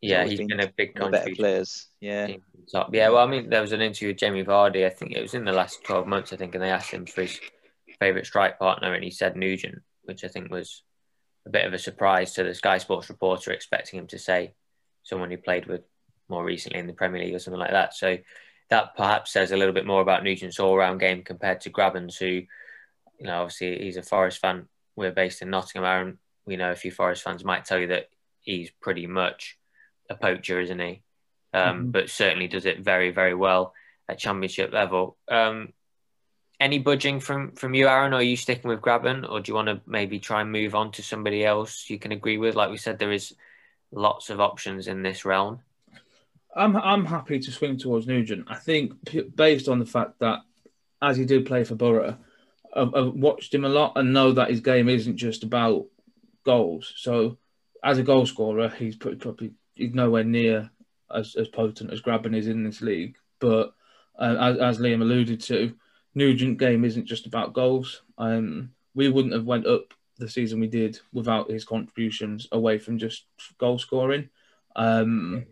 [0.00, 1.42] yeah, he's been been a big one the better contributor.
[1.42, 1.86] players.
[2.00, 2.94] Yeah, team from the top.
[2.94, 4.86] Yeah, well, I mean, there was an interview with Jamie Vardy.
[4.86, 6.32] I think it was in the last twelve months.
[6.32, 7.40] I think, and they asked him for his
[7.98, 10.82] favourite strike partner, and he said Nugent, which I think was
[11.46, 14.52] a bit of a surprise to the Sky Sports reporter, expecting him to say
[15.02, 15.82] someone he played with
[16.28, 17.94] more recently in the Premier League or something like that.
[17.94, 18.18] So
[18.68, 22.26] that perhaps says a little bit more about Nugent's all-round game compared to Grabban's, who,
[22.26, 22.46] you
[23.20, 24.68] know, obviously he's a Forest fan.
[24.94, 26.18] We're based in Nottingham, Aaron.
[26.44, 28.10] We know a few Forest fans might tell you that
[28.42, 29.56] he's pretty much
[30.08, 31.02] a poacher, isn't he?
[31.52, 31.92] Um, Mhm.
[31.92, 33.74] But certainly does it very, very well
[34.08, 35.16] at championship level.
[35.28, 35.72] Um,
[36.60, 38.12] any budging from from you, Aaron?
[38.12, 40.74] Or are you sticking with Grabban, or do you want to maybe try and move
[40.74, 42.56] on to somebody else you can agree with?
[42.56, 43.34] Like we said, there is
[43.92, 45.60] lots of options in this realm.
[46.56, 48.46] I'm I'm happy to swing towards Nugent.
[48.48, 48.92] I think
[49.36, 50.40] based on the fact that
[51.00, 52.18] as he did play for Borough,
[52.74, 55.86] I've, I've watched him a lot and know that his game isn't just about
[56.44, 56.92] goals.
[56.96, 57.38] So
[57.84, 60.70] as a goal scorer, he's pretty, probably he's nowhere near
[61.14, 63.16] as, as potent as Grabban is in this league.
[63.38, 63.72] But
[64.18, 65.74] uh, as, as Liam alluded to,
[66.14, 68.02] Nugent game isn't just about goals.
[68.18, 72.98] Um, we wouldn't have went up the season we did without his contributions away from
[72.98, 73.24] just
[73.58, 74.28] goal scoring.
[74.74, 75.46] Um,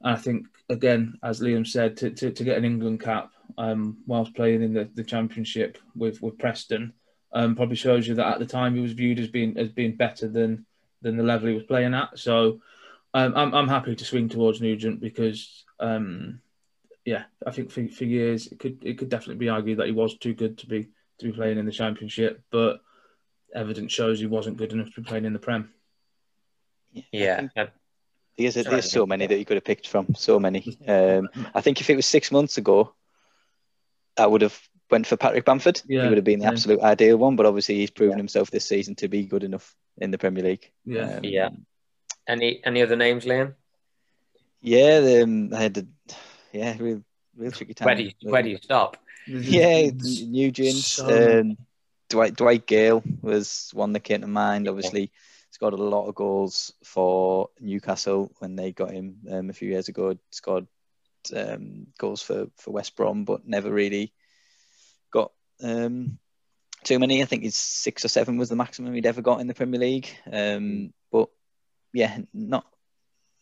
[0.00, 3.98] and I think, again, as Liam said, to, to, to get an England cap um,
[4.06, 6.92] whilst playing in the, the Championship with, with Preston
[7.32, 9.96] um, probably shows you that at the time he was viewed as being as being
[9.96, 10.66] better than
[11.00, 12.18] than the level he was playing at.
[12.18, 12.60] So
[13.14, 16.40] um, I'm, I'm happy to swing towards Nugent because, um,
[17.04, 19.92] yeah, I think for, for years it could it could definitely be argued that he
[19.92, 22.80] was too good to be to be playing in the Championship, but
[23.54, 25.72] evidence shows he wasn't good enough to be playing in the Prem.
[27.10, 27.48] Yeah,
[28.36, 30.14] There's, there's so many that you could have picked from.
[30.14, 30.78] So many.
[30.88, 32.94] Um, I think if it was six months ago,
[34.18, 34.58] I would have
[34.90, 35.80] went for Patrick Bamford.
[35.86, 36.50] Yeah, he would have been the yeah.
[36.50, 37.36] absolute ideal one.
[37.36, 40.70] But obviously, he's proven himself this season to be good enough in the Premier League.
[40.84, 41.16] Yeah.
[41.16, 41.48] Um, Yeah.
[42.26, 43.54] Any any other names, Liam?
[44.60, 45.00] yeah.
[45.00, 45.86] the, Um, I had, a,
[46.52, 47.02] yeah, real,
[47.36, 47.86] real tricky time.
[47.86, 48.96] Where do you where do you stop?
[49.26, 51.56] Yeah, Nugent, So- um,
[52.08, 54.68] Dwight Dwight Gayle was one that came to mind.
[54.68, 55.10] Obviously,
[55.50, 59.88] scored a lot of goals for Newcastle when they got him um, a few years
[59.88, 60.18] ago.
[60.30, 60.66] Scored
[61.34, 64.12] um, goals for for West Brom, but never really
[65.10, 65.32] got
[65.62, 66.18] um,
[66.84, 67.22] too many.
[67.22, 69.80] I think his six or seven was the maximum he'd ever got in the Premier
[69.80, 70.08] League.
[70.30, 70.92] Um, but
[71.92, 72.66] yeah, not.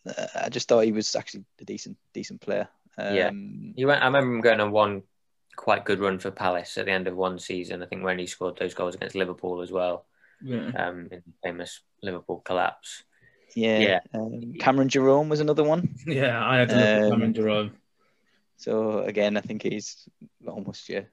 [0.05, 2.67] Uh, I just thought he was actually a decent decent player.
[2.97, 3.31] Um, Yeah.
[3.75, 4.01] He went.
[4.01, 5.03] I remember him going on one
[5.55, 7.83] quite good run for Palace at the end of one season.
[7.83, 10.05] I think when he scored those goals against Liverpool as well,
[10.41, 10.71] Yeah.
[10.75, 13.03] um, in the famous Liverpool collapse.
[13.55, 13.79] Yeah.
[13.79, 13.99] Yeah.
[14.13, 15.95] Um, Cameron Jerome was another one.
[16.07, 17.71] Yeah, I had to look Um, Cameron Jerome.
[18.57, 20.07] So again, I think he's
[20.47, 21.03] almost yeah.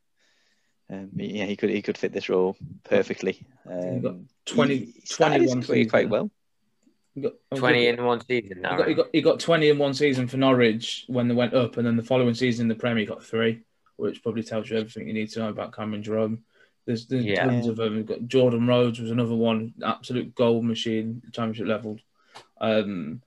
[0.91, 3.33] Um, yeah, he could he could fit this role perfectly.
[3.65, 6.31] He got Um, 20 he started 21 career quite well.
[7.23, 8.71] He got, Twenty in one season now.
[8.73, 11.55] He got, he, got, he got 20 in one season for Norwich when they went
[11.55, 13.61] up, and then the following season in the Premier, he got three,
[13.97, 16.45] which probably tells you everything you need to know about Cameron Jerome.
[16.87, 17.45] There's, there's Yeah.
[17.45, 17.97] tons of them.
[17.97, 21.99] We've got Jordan Rhodes was another one, absolute gold machine, championship level.
[22.61, 23.21] Um,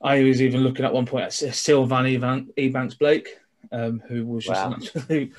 [0.00, 3.28] I was even looking at one point at Sylvan Evan, Ebanks Blake,
[3.70, 4.72] um, who was just Wow.
[4.72, 5.32] an absolute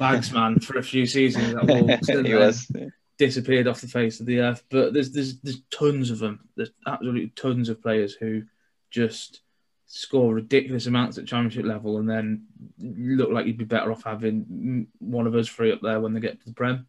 [0.00, 2.08] bagsman for a few seasons at Wolves.
[2.08, 2.70] he was.
[3.18, 4.62] Disappeared off the face of the earth.
[4.70, 6.48] But there's there's there's tons of them.
[6.56, 8.44] There's absolutely tons of players who
[8.90, 9.40] just
[9.86, 12.44] score ridiculous amounts at championship level and then
[12.78, 16.20] look like you'd be better off having one of us three up there when they
[16.20, 16.86] get to the prem.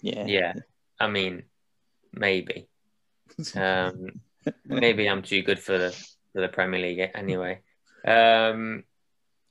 [0.00, 0.26] Yeah.
[0.26, 0.54] Yeah,
[1.00, 1.44] I mean,
[2.12, 2.66] maybe.
[3.54, 4.20] Um,
[4.64, 5.90] maybe I'm too good for the
[6.32, 7.60] for the Premier League anyway.
[8.04, 8.84] Um,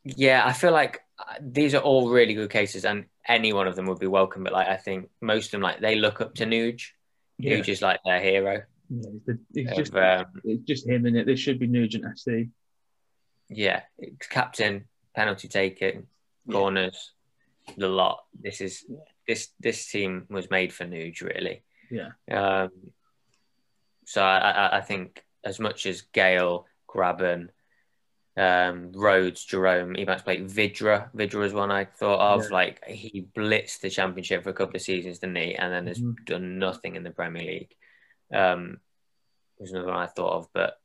[0.03, 3.75] yeah, I feel like uh, these are all really good cases, and any one of
[3.75, 4.43] them would be welcome.
[4.43, 6.83] But like, I think most of them, like, they look up to Nuge.
[7.37, 8.63] yeah, Nuge is like their hero.
[8.89, 11.25] yeah, it's, the- it's Of, just um, it's just him in it.
[11.25, 12.29] This should be Nugent SC.
[13.49, 14.85] yeah, it's captain,
[15.15, 16.07] penalty taking,
[16.51, 17.11] corners,
[17.77, 18.23] the lot.
[18.39, 18.85] This is
[19.27, 21.63] this this team was made for Nuge, really.
[21.91, 22.11] Yeah.
[22.31, 22.71] Um,
[24.05, 27.49] so I, I, I think as much as Gayle, Grabban,
[28.37, 31.09] um, Rhodes, Jerome, he might play Vidra.
[31.13, 32.43] Vydra was one I thought of.
[32.43, 32.49] Yeah.
[32.53, 35.55] Like he blitzed the championship for a couple of seasons, didn't he?
[35.55, 36.25] And then has Mhm.
[36.25, 37.75] done nothing in the Premier League.
[38.33, 38.79] Um,
[39.59, 40.79] was another one I thought of, but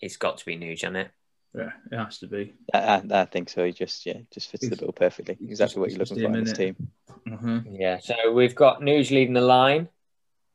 [0.00, 1.10] it's got to be Nuge, hasn't it?
[1.54, 2.54] Yeah, it has to be.
[2.74, 3.64] I, I, I think so.
[3.64, 5.38] He just yeah just fits the bill perfectly.
[5.40, 6.56] Exactly what you're looking for in him, this innit?
[6.56, 6.88] team.
[7.26, 9.88] hmm Yeah, so we've got Nuge leading the line.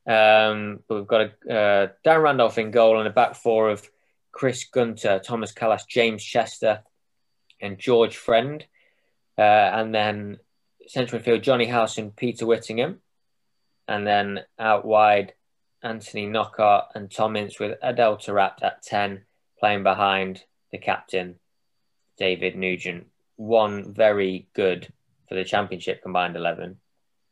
[0.06, 3.90] Um, but we've got a, uh, Dan Randolph in goal and a back four of
[4.34, 6.82] Chris Gunter, Thomas Kalas, James Chester,
[7.62, 8.66] and George Friend.
[9.38, 10.40] Uh, and then
[10.88, 13.00] central midfield, Jonny Howson and Peter Whittingham.
[13.88, 15.34] And then out wide,
[15.82, 19.24] Anthony Knockaert and Tom Ince with Adel Taarabt at 10,
[19.60, 21.40] playing behind the captain,
[22.18, 23.08] David Nugent.
[23.36, 24.92] One very good
[25.28, 26.78] for the Championship combined 11,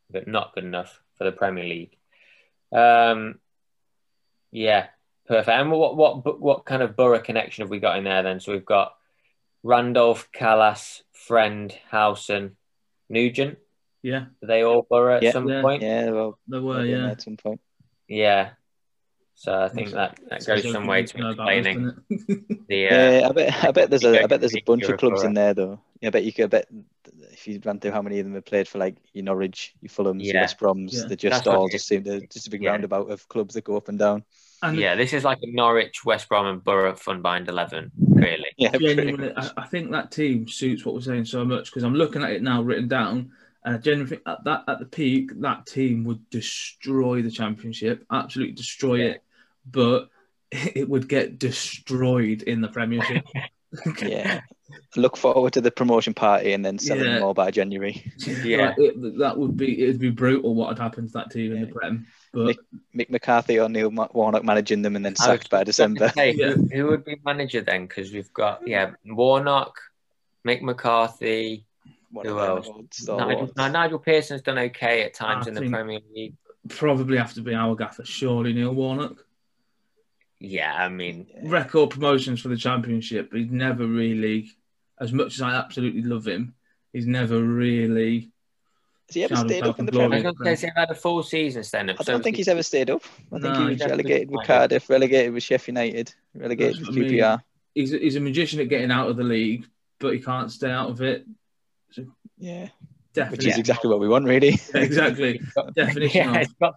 [0.09, 1.97] but not good enough for the Premier League.
[2.71, 3.39] Um,
[4.51, 4.87] yeah,
[5.31, 5.49] perfect.
[5.49, 8.39] And what what what kind of Borough connection have we got in there then?
[8.39, 8.95] So we've got
[9.63, 12.57] Randolph, Kalas, Friend, Howson,
[13.09, 13.57] Nugent.
[14.03, 15.31] Yeah, Are they all Borough at Yeah.
[15.31, 15.61] some Yeah.
[15.61, 15.83] point?
[15.83, 16.83] Yeah, well, there were.
[16.83, 17.61] Yeah, at some point.
[18.07, 18.49] Yeah.
[19.35, 21.95] So I think that, that goes some way to know about us, explaining
[22.67, 22.87] the.
[22.89, 25.23] Uh, Yeah, I bet I bet there's a I bet there's a bunch of clubs
[25.23, 25.79] in there though.
[26.01, 26.67] Yeah, I bet you could I bet
[27.31, 29.89] if you ran through how many of them have played for like your Norwich, your
[29.89, 30.41] Fulhams, your Yeah.
[30.41, 31.05] West Broms, Yeah.
[31.07, 32.71] they just That's all just seem to just a big Yeah.
[32.71, 34.25] roundabout of clubs that go up and down.
[34.63, 38.45] And yeah, this is like a Norwich, West Brom, and Borough Funbind 11, really.
[38.57, 39.33] Yeah, genuinely.
[39.35, 42.31] I, I think that team suits what we're saying so much because I'm looking at
[42.31, 43.31] it now written down,
[43.65, 48.05] and I genuinely think at that at the peak that team would destroy the championship,
[48.11, 49.05] absolutely destroy Yeah.
[49.05, 49.23] it,
[49.69, 50.09] but
[50.51, 53.25] it would get destroyed in the Premiership.
[54.01, 54.41] yeah.
[54.97, 57.13] Look forward to the promotion party and then selling Yeah.
[57.15, 58.03] them all by January.
[58.43, 58.67] Yeah.
[58.67, 61.61] Like, it, that would be it'd be brutal what would happen to that team in
[61.61, 62.05] the Prem.
[62.33, 62.57] But
[62.95, 66.07] Mick McCarthy or Neil Warnock managing them and then I sacked by December.
[66.15, 66.51] Hey, Yeah.
[66.53, 67.87] who, who would be manager then?
[67.87, 69.75] Because we've got yeah Warnock,
[70.47, 71.65] Mick McCarthy.
[72.11, 72.67] One Who else?
[72.67, 73.53] old Nigel, stalwarts.
[73.55, 76.35] no, Nigel Pearson's done okay at times I in the Premier League.
[76.69, 79.25] probably have to be our gaffer, surely Neil Warnock.
[80.39, 83.31] Yeah, I mean, Record promotions for the championship.
[83.33, 84.49] He's never really,
[84.99, 86.55] as much as I absolutely love him,
[86.93, 88.30] he's never really.
[89.11, 90.19] Has he ever Shout stayed up in the for I Premier.
[90.29, 90.37] League?
[90.37, 91.97] going to say had a full season stand up.
[91.99, 93.03] I don't think he's ever stayed up.
[93.33, 94.47] I think No, he he was relegated with.
[94.47, 97.19] Cardiff, relegated with Sheffield United, relegated That's with what I mean.
[97.19, 97.41] QPR.
[97.75, 99.65] He's, he's a magician at getting out of the league,
[99.99, 101.25] but he can't stay out of it.
[102.37, 102.69] Yeah,
[103.13, 103.37] Definitely.
[103.37, 104.57] which is exactly what we want, really.
[104.73, 105.41] exactly.
[105.75, 106.75] Definition Yeah, it's got,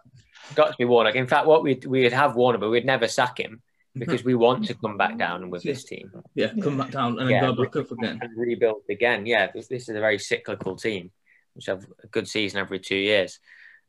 [0.57, 1.15] got to be Warnock.
[1.15, 3.63] In fact, what we we'd have Warnock, but we'd never sack him
[3.93, 4.01] hmm.
[4.01, 7.29] because we want to come back down with this team Yeah, come back down and
[7.29, 8.19] then Yeah, go back up again.
[8.21, 9.25] and rebuild again.
[9.27, 11.13] Yeah, this, this is a very cyclical team,
[11.55, 13.39] which have a good season every two years.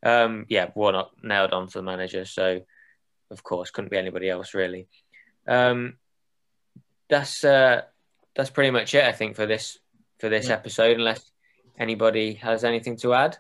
[0.04, 2.62] Um, yeah, Warnock nailed on for the manager, so
[3.32, 4.88] of course couldn't be anybody else really.
[5.48, 5.98] Um,
[7.10, 7.82] that's uh,
[8.36, 9.78] that's pretty much it, I think, for this
[10.20, 10.54] for this Yeah.
[10.54, 10.98] episode.
[10.98, 11.32] Unless
[11.78, 13.38] anybody has anything to add.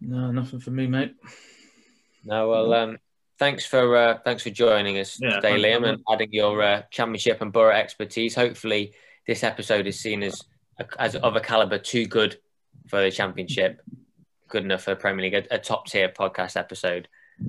[0.00, 1.14] No, nothing for me, mate.
[2.24, 2.98] No, well, um,
[3.38, 7.40] thanks for uh, thanks for joining us Yeah, today, Liam, and adding your uh, championship
[7.40, 8.34] and borough expertise.
[8.34, 8.92] Hopefully,
[9.26, 10.40] this episode is seen as
[10.98, 12.38] as of a caliber too good
[12.88, 13.80] for the championship,
[14.48, 17.08] good enough for the Premier League, a, a top tier podcast episode.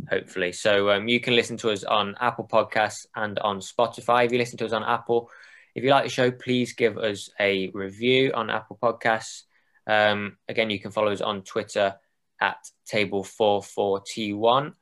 [0.10, 4.26] Hopefully, so um, you can listen to us on Apple Podcasts and on Spotify.
[4.26, 5.30] If you listen to us on Apple,
[5.76, 9.44] if you like the show, please give us a review on Apple Podcasts.
[9.86, 11.96] Um, again, you can follow us on Twitter
[12.42, 12.58] at
[12.92, 14.74] table44t1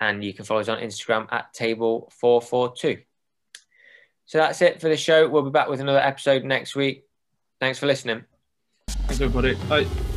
[0.00, 3.04] and you can follow us on Instagram at table442.
[4.26, 5.28] So that's it for the show.
[5.28, 7.04] We'll be back with another episode next week.
[7.60, 8.24] Thanks for listening.
[8.94, 9.54] Thanks, everybody.
[9.68, 10.09] Bye.